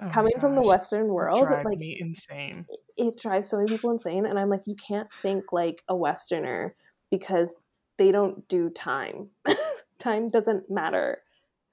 Oh 0.00 0.08
Coming 0.10 0.38
from 0.38 0.54
the 0.54 0.60
Western 0.62 1.08
world, 1.08 1.46
drive 1.46 1.64
like 1.64 1.78
me 1.78 1.96
insane. 1.98 2.66
it 2.98 3.18
drives 3.18 3.48
so 3.48 3.56
many 3.56 3.68
people 3.68 3.90
insane. 3.90 4.26
And 4.26 4.38
I'm 4.38 4.50
like, 4.50 4.66
you 4.66 4.76
can't 4.76 5.10
think 5.22 5.52
like 5.52 5.82
a 5.88 5.96
Westerner 5.96 6.74
because 7.10 7.54
they 7.96 8.12
don't 8.12 8.46
do 8.46 8.68
time. 8.68 9.30
time 9.98 10.28
doesn't 10.28 10.70
matter. 10.70 11.22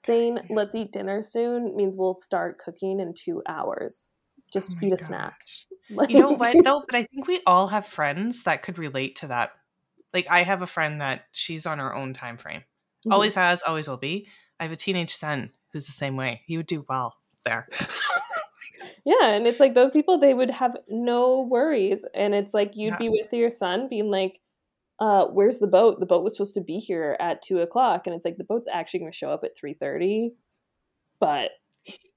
Saying 0.06 0.40
let's 0.50 0.76
eat 0.76 0.92
dinner 0.92 1.22
soon 1.22 1.76
means 1.76 1.96
we'll 1.98 2.14
start 2.14 2.60
cooking 2.60 3.00
in 3.00 3.14
two 3.14 3.42
hours. 3.48 4.12
Just 4.52 4.72
Oh 4.72 4.76
eat 4.82 4.94
a 4.94 4.98
gosh. 4.98 5.06
snack. 5.08 5.40
You 6.10 6.20
know 6.20 6.32
what 6.32 6.58
though? 6.64 6.82
But 6.86 6.96
I 6.96 7.04
think 7.04 7.28
we 7.28 7.42
all 7.46 7.68
have 7.68 7.86
friends 7.86 8.44
that 8.44 8.64
could 8.64 8.80
relate 8.80 9.18
to 9.18 9.28
that. 9.28 9.52
Like 10.14 10.28
I 10.30 10.44
have 10.44 10.62
a 10.62 10.68
friend 10.68 11.02
that 11.02 11.26
she's 11.32 11.66
on 11.66 11.80
her 11.80 11.94
own 11.94 12.14
time 12.14 12.38
frame. 12.38 12.64
Mhm. 13.06 13.12
Always 13.12 13.36
has, 13.36 13.62
always 13.64 13.88
will 13.88 13.98
be. 13.98 14.28
I 14.60 14.64
have 14.64 14.72
a 14.72 14.78
teenage 14.78 15.14
son 15.14 15.52
who's 15.72 15.86
the 15.86 15.92
same 15.92 16.16
way. 16.16 16.42
He 16.46 16.58
would 16.58 16.68
do 16.68 16.86
well 16.88 17.16
there. 17.46 17.68
Yeah, 19.06 19.32
and 19.32 19.46
it's 19.48 19.60
like 19.60 19.74
those 19.74 19.92
people 19.92 20.18
they 20.18 20.34
would 20.34 20.52
have 20.52 20.78
no 20.88 21.42
worries, 21.42 22.06
and 22.14 22.34
it's 22.34 22.54
like 22.54 22.76
you'd 22.76 22.92
Yeah. 22.92 22.98
be 22.98 23.10
with 23.10 23.32
your 23.34 23.50
son, 23.50 23.88
being 23.90 24.10
like, 24.10 24.40
"Uh, 25.00 25.26
where's 25.26 25.60
the 25.60 25.68
boat? 25.68 26.00
The 26.00 26.06
boat 26.06 26.24
was 26.24 26.34
supposed 26.34 26.54
to 26.56 26.62
be 26.62 26.78
here 26.78 27.18
at 27.20 27.42
two 27.42 27.60
o'clock, 27.60 28.08
and 28.08 28.16
it's 28.16 28.26
like 28.26 28.38
the 28.38 28.44
boat's 28.44 28.68
actually 28.72 29.02
going 29.02 29.12
to 29.12 29.18
show 29.18 29.32
up 29.32 29.44
at 29.44 29.56
three 29.58 29.74
thirty, 29.74 30.34
but 31.20 31.52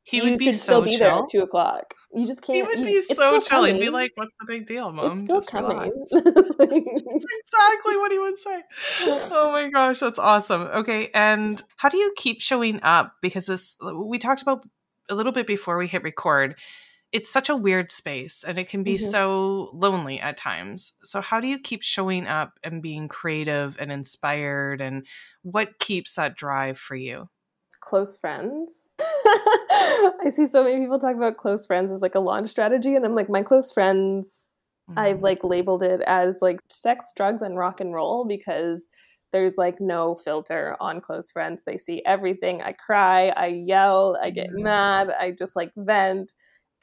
He 0.05 0.19
you 0.19 0.23
would 0.25 0.39
be 0.39 0.47
should 0.47 0.55
so 0.55 0.63
still 0.63 0.83
be 0.83 0.97
there 0.97 1.11
at 1.11 1.29
two 1.31 1.41
o'clock. 1.41 1.95
You 2.13 2.27
just 2.27 2.41
can't. 2.43 2.57
He 2.57 2.63
would 2.63 2.87
be 2.87 2.93
it's 2.93 3.17
so 3.17 3.41
chill. 3.41 3.65
He'd 3.65 3.81
be 3.81 3.91
like, 3.91 4.13
"What's 4.15 4.35
the 4.39 4.47
big 4.47 4.67
deal, 4.67 4.93
mom? 4.93 5.11
it's 5.13 5.21
still 5.21 5.41
Just 5.41 5.53
relax." 5.53 5.91
coming. 6.11 6.25
That's 6.59 7.25
exactly 7.41 7.97
what 7.97 8.13
he 8.13 8.19
would 8.19 8.39
say. 8.39 8.63
Oh 9.33 9.53
my 9.53 9.69
gosh, 9.69 10.01
that's 10.01 10.19
awesome. 10.19 10.63
Okay, 10.63 11.11
and 11.13 11.63
how 11.77 11.89
do 11.89 11.99
you 11.99 12.13
keep 12.17 12.41
showing 12.41 12.81
up? 12.83 13.15
Because 13.21 13.47
this 13.47 13.77
we 13.95 14.19
talked 14.19 14.43
about 14.43 14.65
a 15.09 15.15
little 15.15 15.33
bit 15.33 15.47
before 15.47 15.77
we 15.77 15.87
hit 15.87 16.03
record. 16.03 16.57
It's 17.17 17.33
such 17.33 17.49
a 17.49 17.57
weird 17.57 17.91
space 17.93 18.45
and 18.45 18.59
it 18.59 18.69
can 18.69 18.83
be 18.83 18.97
Mhm. 18.97 19.01
so 19.11 19.71
lonely 19.73 20.21
at 20.21 20.37
times. 20.37 20.93
So 21.03 21.21
how 21.21 21.41
do 21.41 21.47
you 21.49 21.59
keep 21.59 21.83
showing 21.83 22.27
up 22.27 22.59
and 22.63 22.83
being 22.83 23.09
creative 23.09 23.77
and 23.81 23.91
inspired 23.91 24.81
and 24.81 25.07
what 25.43 25.79
keeps 25.79 26.15
that 26.17 26.37
drive 26.37 26.79
for 26.79 26.97
you? 26.97 27.29
close 27.81 28.17
friends. 28.19 28.89
I 29.01 30.31
see 30.31 30.47
so 30.47 30.65
many 30.65 30.81
people 30.81 30.99
talk 30.99 31.17
about 31.17 31.37
close 31.37 31.67
friends 31.67 31.91
as 31.93 32.01
like 32.01 32.15
a 32.15 32.21
launch 32.21 32.49
strategy, 32.49 32.95
and 32.95 33.05
I'm 33.05 33.15
like, 33.15 33.29
my 33.29 33.43
close 33.43 33.73
friends 33.73 34.43
I've 34.97 35.21
Mhm. 35.21 35.23
like 35.23 35.45
labeled 35.45 35.83
it 35.83 36.01
as 36.07 36.41
like 36.41 36.61
sex, 36.71 37.13
drugs, 37.15 37.43
and 37.43 37.59
rock 37.59 37.81
and 37.81 37.93
roll 37.93 38.25
because 38.25 38.87
there's 39.33 39.59
like 39.59 39.81
no 39.81 40.15
filter 40.15 40.75
on 40.81 41.01
close 41.03 41.31
friends. 41.31 41.65
They 41.65 41.77
see 41.77 42.03
everything. 42.07 42.63
I 42.63 42.73
cry, 42.73 43.29
I 43.37 43.49
yell, 43.49 44.17
I 44.23 44.31
get 44.31 44.49
Mhm. 44.51 44.63
mad, 44.63 45.11
I 45.11 45.33
just 45.33 45.55
like 45.57 45.71
vent. 45.77 46.33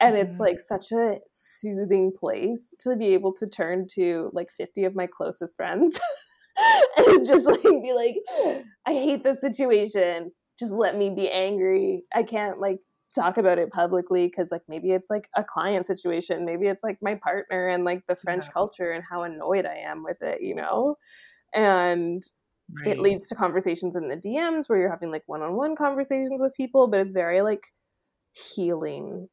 And 0.04 0.16
it's 0.16 0.38
like 0.38 0.60
such 0.60 0.92
a 0.92 1.18
soothing 1.28 2.12
place 2.18 2.74
to 2.80 2.96
be 2.96 3.08
able 3.08 3.32
to 3.34 3.46
turn 3.46 3.86
to 3.94 4.30
like 4.32 4.50
50 4.56 4.84
of 4.84 4.94
my 4.94 5.06
closest 5.06 5.56
friends 5.56 5.98
and 6.96 7.26
just 7.26 7.46
like 7.46 7.62
be 7.62 7.92
like, 7.94 8.16
I 8.86 8.92
hate 8.92 9.24
this 9.24 9.40
situation. 9.40 10.30
Just 10.58 10.72
let 10.72 10.96
me 10.96 11.10
be 11.10 11.30
angry. 11.30 12.04
I 12.14 12.22
can't 12.22 12.58
like 12.58 12.78
talk 13.14 13.38
about 13.38 13.58
it 13.58 13.70
publicly 13.70 14.26
because 14.26 14.50
like 14.50 14.62
maybe 14.68 14.90
it's 14.90 15.08
like 15.08 15.28
a 15.36 15.44
client 15.44 15.86
situation 15.86 16.44
maybe 16.44 16.66
it's 16.66 16.82
like 16.82 16.98
my 17.00 17.14
partner 17.14 17.68
and 17.68 17.84
like 17.84 18.04
the 18.08 18.16
french 18.16 18.46
Yeah. 18.46 18.52
culture 18.52 18.90
and 18.90 19.04
how 19.08 19.22
annoyed 19.22 19.64
i 19.66 19.76
am 19.76 20.02
with 20.02 20.20
it 20.20 20.42
you 20.42 20.52
know 20.52 20.96
and 21.54 22.24
it 22.86 22.98
leads 22.98 23.28
to 23.28 23.36
conversations 23.36 23.94
in 23.94 24.08
the 24.08 24.16
dms 24.16 24.68
where 24.68 24.80
you're 24.80 24.90
having 24.90 25.12
like 25.12 25.22
one-on-one 25.26 25.76
conversations 25.76 26.40
with 26.42 26.54
people 26.56 26.88
but 26.88 27.00
it's 27.00 27.12
very 27.12 27.40
like 27.42 27.66
healing 28.32 29.28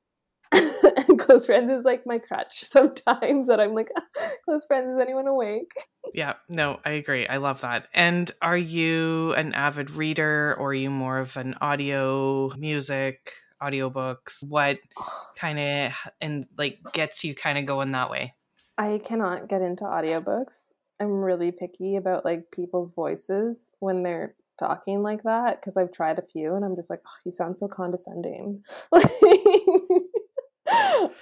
and 1.08 1.20
close 1.20 1.46
friends 1.46 1.72
is 1.72 1.86
like 1.86 2.06
my 2.06 2.18
crutch 2.18 2.64
sometimes 2.64 3.48
that 3.48 3.60
i'm 3.60 3.74
like 3.74 3.90
close 4.46 4.66
friends 4.66 4.94
is 4.94 5.00
anyone 5.00 5.28
awake 5.28 5.72
Yeah, 6.14 6.34
no, 6.50 6.80
I 6.84 6.92
agree. 6.92 7.28
I 7.28 7.38
love 7.38 7.62
that. 7.62 7.88
And 7.94 8.30
are 8.42 8.58
you 8.58 9.34
an 9.36 9.54
avid 9.54 9.92
reader 9.92 10.56
or 10.60 10.70
are 10.70 10.74
you 10.74 10.90
more 10.90 11.20
of 11.20 11.38
an 11.38 11.56
audio, 11.62 12.52
music, 12.58 13.34
audiobooks? 13.62 14.44
What 14.48 14.80
kind 15.38 15.60
of 15.60 15.94
and 16.20 16.46
like 16.58 16.80
gets 16.94 17.24
you 17.24 17.34
kind 17.34 17.58
of 17.58 17.66
going 17.66 17.92
that 17.92 18.10
way? 18.10 18.36
I 18.78 19.00
cannot 19.04 19.48
get 19.48 19.62
into 19.62 19.84
audiobooks. 19.86 20.72
I'm 21.00 21.22
really 21.22 21.52
picky 21.52 21.96
about 21.96 22.26
like 22.26 22.52
people's 22.52 22.92
voices 22.92 23.72
when 23.80 24.04
they're 24.04 24.36
talking 24.60 25.02
like 25.02 25.24
that 25.24 25.60
because 25.60 25.78
I've 25.78 25.92
tried 25.92 26.20
a 26.20 26.24
few 26.24 26.56
and 26.56 26.64
I'm 26.64 26.76
just 26.76 26.90
like, 26.90 27.02
oh, 27.06 27.20
you 27.26 27.32
sound 27.32 27.58
so 27.58 27.68
condescending. 27.68 28.64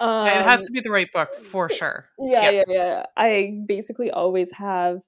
Um, 0.00 0.26
it 0.26 0.42
has 0.42 0.64
to 0.66 0.72
be 0.72 0.80
the 0.80 0.90
right 0.90 1.10
book 1.12 1.34
for 1.34 1.68
sure. 1.68 2.06
yeah, 2.18 2.50
yeah. 2.50 2.50
yeah, 2.50 2.62
yeah. 2.68 3.06
I 3.16 3.58
basically 3.66 4.10
always 4.10 4.50
have 4.52 4.98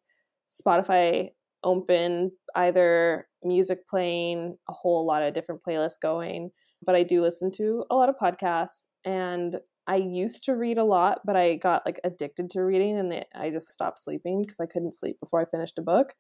Spotify 0.49 1.31
open, 1.65 2.33
either 2.55 3.27
music 3.43 3.87
playing, 3.89 4.57
a 4.69 4.73
whole 4.73 5.07
lot 5.07 5.23
of 5.23 5.35
different 5.35 5.63
playlists 5.67 6.01
going. 6.01 6.51
But 6.85 6.95
I 6.95 7.03
do 7.05 7.23
listen 7.23 7.51
to 7.53 7.85
a 7.91 7.95
lot 7.95 8.09
of 8.09 8.17
podcasts 8.17 8.85
and 9.05 9.57
I 9.87 9.97
used 9.97 10.45
to 10.45 10.55
read 10.55 10.79
a 10.79 10.85
lot, 10.85 11.21
but 11.25 11.37
I 11.37 11.57
got 11.57 11.85
like 11.87 12.01
addicted 12.05 12.51
to 12.51 12.63
reading 12.63 12.99
and 12.99 13.13
it, 13.13 13.27
I 13.35 13.51
just 13.51 13.71
stopped 13.71 14.01
sleeping 14.01 14.43
because 14.43 14.61
I 14.61 14.67
couldn't 14.67 14.95
sleep 14.95 15.19
before 15.21 15.41
I 15.41 15.45
finished 15.45 15.79
a 15.79 15.83
book. 15.83 16.15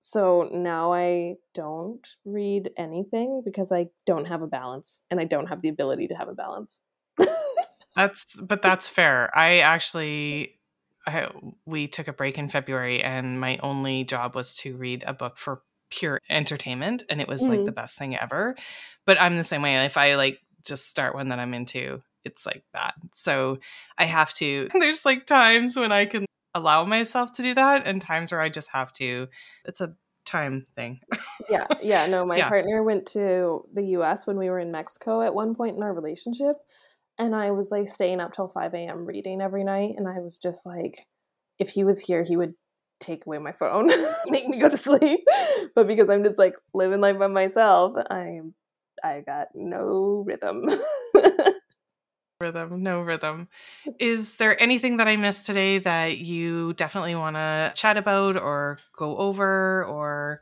So 0.00 0.48
now 0.52 0.92
I 0.92 1.34
don't 1.54 2.06
read 2.24 2.70
anything 2.76 3.42
because 3.44 3.70
I 3.70 3.86
don't 4.06 4.26
have 4.26 4.42
a 4.42 4.48
balance 4.48 5.02
and 5.10 5.20
I 5.20 5.24
don't 5.24 5.46
have 5.46 5.62
the 5.62 5.68
ability 5.68 6.08
to 6.08 6.14
have 6.14 6.28
a 6.28 6.34
balance. 6.34 6.82
That's 7.96 8.36
but 8.40 8.62
that's 8.62 8.88
fair. 8.88 9.30
I 9.36 9.58
actually 9.58 10.58
I, 11.06 11.28
we 11.66 11.88
took 11.88 12.08
a 12.08 12.12
break 12.12 12.38
in 12.38 12.48
February 12.48 13.02
and 13.02 13.40
my 13.40 13.58
only 13.62 14.04
job 14.04 14.34
was 14.34 14.54
to 14.58 14.76
read 14.76 15.04
a 15.06 15.12
book 15.12 15.36
for 15.36 15.62
pure 15.90 16.18
entertainment 16.30 17.02
and 17.10 17.20
it 17.20 17.28
was 17.28 17.48
like 17.48 17.60
Mhm. 17.60 17.64
the 17.66 17.72
best 17.72 17.98
thing 17.98 18.16
ever. 18.16 18.56
But 19.04 19.20
I'm 19.20 19.36
the 19.36 19.44
same 19.44 19.62
way. 19.62 19.84
If 19.84 19.96
I 19.96 20.14
like 20.14 20.38
just 20.64 20.88
start 20.88 21.14
one 21.14 21.28
that 21.28 21.38
I'm 21.38 21.54
into, 21.54 22.02
it's 22.24 22.46
like 22.46 22.64
that. 22.72 22.94
So 23.14 23.58
I 23.98 24.04
have 24.04 24.32
to 24.34 24.68
there's 24.78 25.04
like 25.04 25.26
times 25.26 25.76
when 25.76 25.92
I 25.92 26.06
can 26.06 26.24
allow 26.54 26.84
myself 26.84 27.32
to 27.32 27.42
do 27.42 27.54
that 27.54 27.86
and 27.86 28.00
times 28.00 28.30
where 28.32 28.40
I 28.40 28.48
just 28.48 28.70
have 28.72 28.92
to 28.94 29.28
it's 29.64 29.80
a 29.80 29.94
time 30.24 30.64
thing. 30.76 31.00
yeah 31.50 31.66
yeah 31.82 32.06
no 32.06 32.24
my 32.26 32.38
Yeah. 32.38 32.48
partner 32.48 32.82
went 32.82 33.06
to 33.06 33.66
the 33.74 33.82
us 33.82 34.26
when 34.26 34.38
we 34.38 34.48
were 34.48 34.60
in 34.60 34.70
mexico 34.70 35.20
at 35.20 35.34
one 35.34 35.54
point 35.54 35.76
in 35.76 35.82
our 35.82 35.92
relationship 35.92 36.56
and 37.18 37.34
i 37.34 37.50
was 37.50 37.70
like 37.70 37.88
staying 37.88 38.20
up 38.20 38.32
till 38.32 38.48
5 38.48 38.74
a.m 38.74 39.04
reading 39.06 39.40
every 39.40 39.64
night 39.64 39.94
and 39.96 40.08
i 40.08 40.18
was 40.20 40.38
just 40.38 40.66
like 40.66 41.06
if 41.58 41.70
he 41.70 41.84
was 41.84 42.00
here 42.00 42.22
he 42.22 42.36
would 42.36 42.54
take 43.00 43.26
away 43.26 43.38
my 43.38 43.52
phone 43.52 43.90
make 44.26 44.48
me 44.48 44.58
go 44.58 44.68
to 44.68 44.76
sleep 44.76 45.20
but 45.74 45.86
because 45.86 46.08
i'm 46.08 46.24
just 46.24 46.38
like 46.38 46.54
living 46.72 47.00
life 47.00 47.18
by 47.18 47.26
myself 47.26 47.94
i 48.10 48.40
i 49.02 49.20
got 49.20 49.48
no 49.54 50.24
rhythm 50.26 50.66
rhythm, 52.42 52.82
no 52.82 53.00
rhythm. 53.00 53.48
Is 53.98 54.36
there 54.36 54.60
anything 54.60 54.98
that 54.98 55.08
I 55.08 55.16
missed 55.16 55.46
today 55.46 55.78
that 55.78 56.18
you 56.18 56.74
definitely 56.74 57.14
want 57.14 57.36
to 57.36 57.72
chat 57.74 57.96
about 57.96 58.36
or 58.36 58.78
go 58.96 59.16
over 59.16 59.84
or 59.84 60.40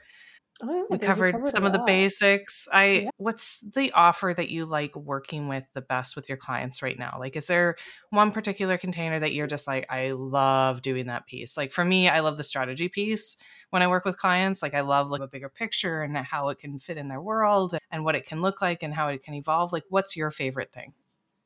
Oh, 0.62 0.86
we 0.90 0.98
think 0.98 1.16
we 1.16 1.22
covered, 1.22 1.46
some 1.46 1.64
of 1.64 1.72
the 1.72 1.78
basics. 1.78 2.66
I 2.72 3.06
Yeah. 3.06 3.10
what's 3.16 3.60
the 3.60 3.92
offer 3.92 4.34
that 4.36 4.50
you 4.50 4.66
like 4.66 4.94
working 4.96 5.46
with 5.48 5.64
the 5.72 5.80
best 5.82 6.16
with 6.16 6.28
your 6.28 6.38
clients 6.38 6.82
right 6.82 6.98
now? 6.98 7.16
Like 7.18 7.36
is 7.36 7.46
there 7.46 7.76
one 8.10 8.32
particular 8.32 8.76
container 8.76 9.20
that 9.20 9.32
you're 9.32 9.46
just 9.46 9.66
like 9.68 9.86
I 9.88 10.12
love 10.12 10.82
doing 10.82 11.06
that 11.06 11.26
piece? 11.26 11.56
Like 11.56 11.72
for 11.72 11.84
me, 11.84 12.08
I 12.08 12.20
love 12.20 12.36
the 12.36 12.42
strategy 12.42 12.88
piece 12.88 13.36
when 13.70 13.82
I 13.82 13.86
work 13.88 14.04
with 14.04 14.16
clients. 14.16 14.62
Like 14.62 14.74
I 14.74 14.80
love 14.80 15.10
like 15.10 15.22
a 15.22 15.28
bigger 15.28 15.48
picture 15.48 16.02
and 16.02 16.16
how 16.16 16.48
it 16.48 16.58
can 16.58 16.78
fit 16.80 16.98
in 16.98 17.08
their 17.08 17.22
world 17.22 17.76
and 17.92 18.04
what 18.04 18.16
it 18.16 18.26
can 18.26 18.42
look 18.42 18.60
like 18.60 18.82
and 18.82 18.92
how 18.94 19.08
it 19.08 19.22
can 19.22 19.34
evolve. 19.34 19.72
Like 19.72 19.84
what's 19.90 20.16
your 20.16 20.30
favorite 20.32 20.72
thing? 20.72 20.92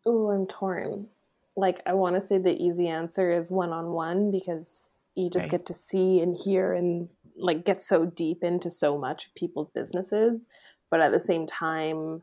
Oh, 0.07 0.31
I'm 0.31 0.47
torn. 0.47 1.09
Like, 1.57 1.81
I 1.87 1.95
want 1.95 2.15
to 2.17 2.21
say 2.21 2.39
the 2.39 2.55
easy 2.63 2.89
answer 2.89 3.31
is 3.33 3.51
one 3.51 3.73
on 3.73 3.93
one 3.93 4.31
because 4.31 4.91
you 5.15 5.31
just 5.31 5.49
Right. 5.49 5.51
get 5.51 5.67
to 5.67 5.75
see 5.75 6.21
and 6.21 6.37
hear 6.37 6.73
and 6.73 7.09
like 7.37 7.65
get 7.65 7.83
so 7.83 8.05
deep 8.05 8.43
into 8.43 8.71
so 8.71 8.99
much 8.99 9.27
of 9.27 9.35
people's 9.35 9.71
businesses. 9.71 10.47
But 10.91 11.01
at 11.01 11.13
the 11.13 11.21
same 11.21 11.47
time, 11.47 12.23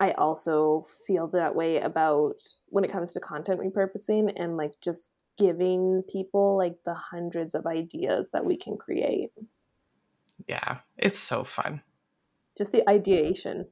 I 0.00 0.12
also 0.12 0.86
feel 1.06 1.28
that 1.28 1.54
way 1.54 1.80
about 1.80 2.42
when 2.66 2.84
it 2.84 2.92
comes 2.92 3.12
to 3.12 3.20
content 3.20 3.60
repurposing 3.60 4.32
and 4.36 4.56
like 4.56 4.72
just 4.80 5.10
giving 5.38 6.02
people 6.10 6.56
like 6.56 6.76
the 6.84 6.94
hundreds 6.94 7.54
of 7.54 7.66
ideas 7.66 8.30
that 8.32 8.44
we 8.44 8.56
can 8.56 8.76
create. 8.76 9.30
Yeah, 10.48 10.78
it's 10.98 11.18
so 11.18 11.44
fun. 11.44 11.82
Just 12.58 12.72
the 12.72 12.88
ideation. 12.88 13.66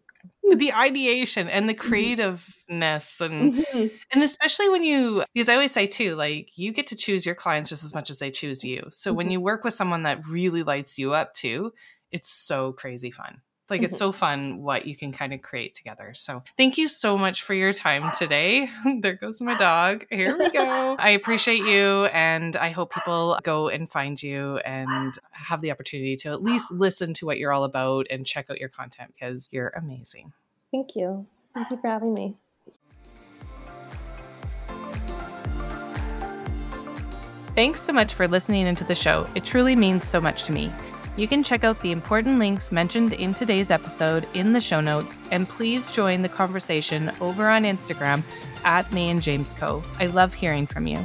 The 0.56 0.72
ideation 0.72 1.48
and 1.48 1.68
the 1.68 1.74
creativeness 1.74 3.20
and 3.20 3.54
mm-hmm. 3.54 3.86
and 4.12 4.22
especially 4.22 4.68
when 4.68 4.84
you 4.84 5.24
because 5.34 5.48
I 5.48 5.54
always 5.54 5.72
say 5.72 5.86
too 5.86 6.14
like 6.14 6.50
you 6.56 6.72
get 6.72 6.86
to 6.88 6.96
choose 6.96 7.24
your 7.24 7.34
clients 7.34 7.68
just 7.68 7.84
as 7.84 7.94
much 7.94 8.10
as 8.10 8.18
they 8.18 8.30
choose 8.30 8.64
you. 8.64 8.86
So 8.90 9.10
mm-hmm. 9.10 9.16
when 9.16 9.30
you 9.30 9.40
work 9.40 9.64
with 9.64 9.74
someone 9.74 10.02
that 10.02 10.26
really 10.26 10.62
lights 10.62 10.98
you 10.98 11.14
up 11.14 11.34
too, 11.34 11.72
it's 12.10 12.30
so 12.30 12.72
crazy 12.72 13.10
fun. 13.10 13.40
Like 13.72 13.80
mm-hmm. 13.80 13.86
it's 13.86 13.98
so 13.98 14.12
fun 14.12 14.58
what 14.58 14.84
you 14.84 14.94
can 14.94 15.12
kind 15.12 15.32
of 15.32 15.40
create 15.40 15.74
together. 15.74 16.12
So 16.14 16.42
thank 16.58 16.76
you 16.76 16.88
so 16.88 17.16
much 17.16 17.42
for 17.42 17.54
your 17.54 17.72
time 17.72 18.12
today. 18.18 18.68
there 19.00 19.14
goes 19.14 19.40
my 19.40 19.56
dog. 19.56 20.04
Here 20.10 20.36
we 20.36 20.50
go. 20.50 20.94
I 20.98 21.10
appreciate 21.10 21.64
you 21.64 22.04
and 22.12 22.54
I 22.54 22.68
hope 22.68 22.92
people 22.92 23.38
go 23.42 23.70
and 23.70 23.90
find 23.90 24.22
you 24.22 24.58
and 24.58 25.18
have 25.30 25.62
the 25.62 25.70
opportunity 25.70 26.16
to 26.16 26.32
at 26.32 26.42
least 26.42 26.70
listen 26.70 27.14
to 27.14 27.24
what 27.24 27.38
you're 27.38 27.50
all 27.50 27.64
about 27.64 28.08
and 28.10 28.26
check 28.26 28.50
out 28.50 28.60
your 28.60 28.68
content 28.68 29.14
because 29.14 29.48
you're 29.50 29.70
amazing. 29.70 30.34
Thank 30.70 30.94
you. 30.94 31.26
Thank 31.54 31.70
you 31.70 31.78
for 31.80 31.88
having 31.88 32.12
me. 32.12 32.36
Thanks 37.54 37.82
so 37.82 37.94
much 37.94 38.12
for 38.12 38.28
listening 38.28 38.66
into 38.66 38.84
the 38.84 38.94
show. 38.94 39.26
It 39.34 39.46
truly 39.46 39.76
means 39.76 40.06
so 40.06 40.20
much 40.20 40.44
to 40.44 40.52
me. 40.52 40.70
You 41.14 41.28
can 41.28 41.42
check 41.42 41.62
out 41.62 41.78
the 41.82 41.92
important 41.92 42.38
links 42.38 42.72
mentioned 42.72 43.12
in 43.12 43.34
today's 43.34 43.70
episode 43.70 44.26
in 44.32 44.54
the 44.54 44.62
show 44.62 44.80
notes, 44.80 45.18
and 45.30 45.46
please 45.46 45.92
join 45.92 46.22
the 46.22 46.28
conversation 46.28 47.10
over 47.20 47.48
on 47.48 47.64
Instagram 47.64 48.22
at 48.64 48.90
May 48.92 49.10
and 49.10 49.20
James 49.20 49.52
Co. 49.52 49.82
I 49.98 50.06
love 50.06 50.32
hearing 50.32 50.66
from 50.66 50.86
you. 50.86 50.98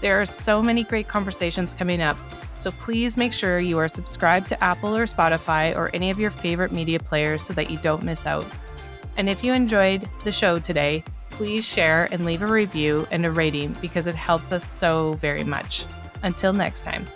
There 0.00 0.18
are 0.18 0.24
so 0.24 0.62
many 0.62 0.82
great 0.82 1.08
conversations 1.08 1.74
coming 1.74 2.00
up, 2.00 2.16
so 2.56 2.70
please 2.70 3.18
make 3.18 3.34
sure 3.34 3.58
you 3.58 3.76
are 3.76 3.88
subscribed 3.88 4.48
to 4.48 4.64
Apple 4.64 4.96
or 4.96 5.04
Spotify 5.04 5.76
or 5.76 5.90
any 5.92 6.08
of 6.08 6.18
your 6.18 6.30
favorite 6.30 6.72
media 6.72 6.98
players 6.98 7.42
so 7.42 7.52
that 7.52 7.70
you 7.70 7.76
don't 7.78 8.02
miss 8.02 8.24
out. 8.24 8.46
And 9.18 9.28
if 9.28 9.44
you 9.44 9.52
enjoyed 9.52 10.08
the 10.24 10.32
show 10.32 10.58
today, 10.58 11.04
please 11.28 11.66
share 11.66 12.08
and 12.10 12.24
leave 12.24 12.40
a 12.40 12.46
review 12.46 13.06
and 13.10 13.26
a 13.26 13.30
rating 13.30 13.74
because 13.82 14.06
it 14.06 14.14
helps 14.14 14.52
us 14.52 14.64
so 14.64 15.12
very 15.14 15.44
much. 15.44 15.84
Until 16.22 16.54
next 16.54 16.82
time. 16.82 17.06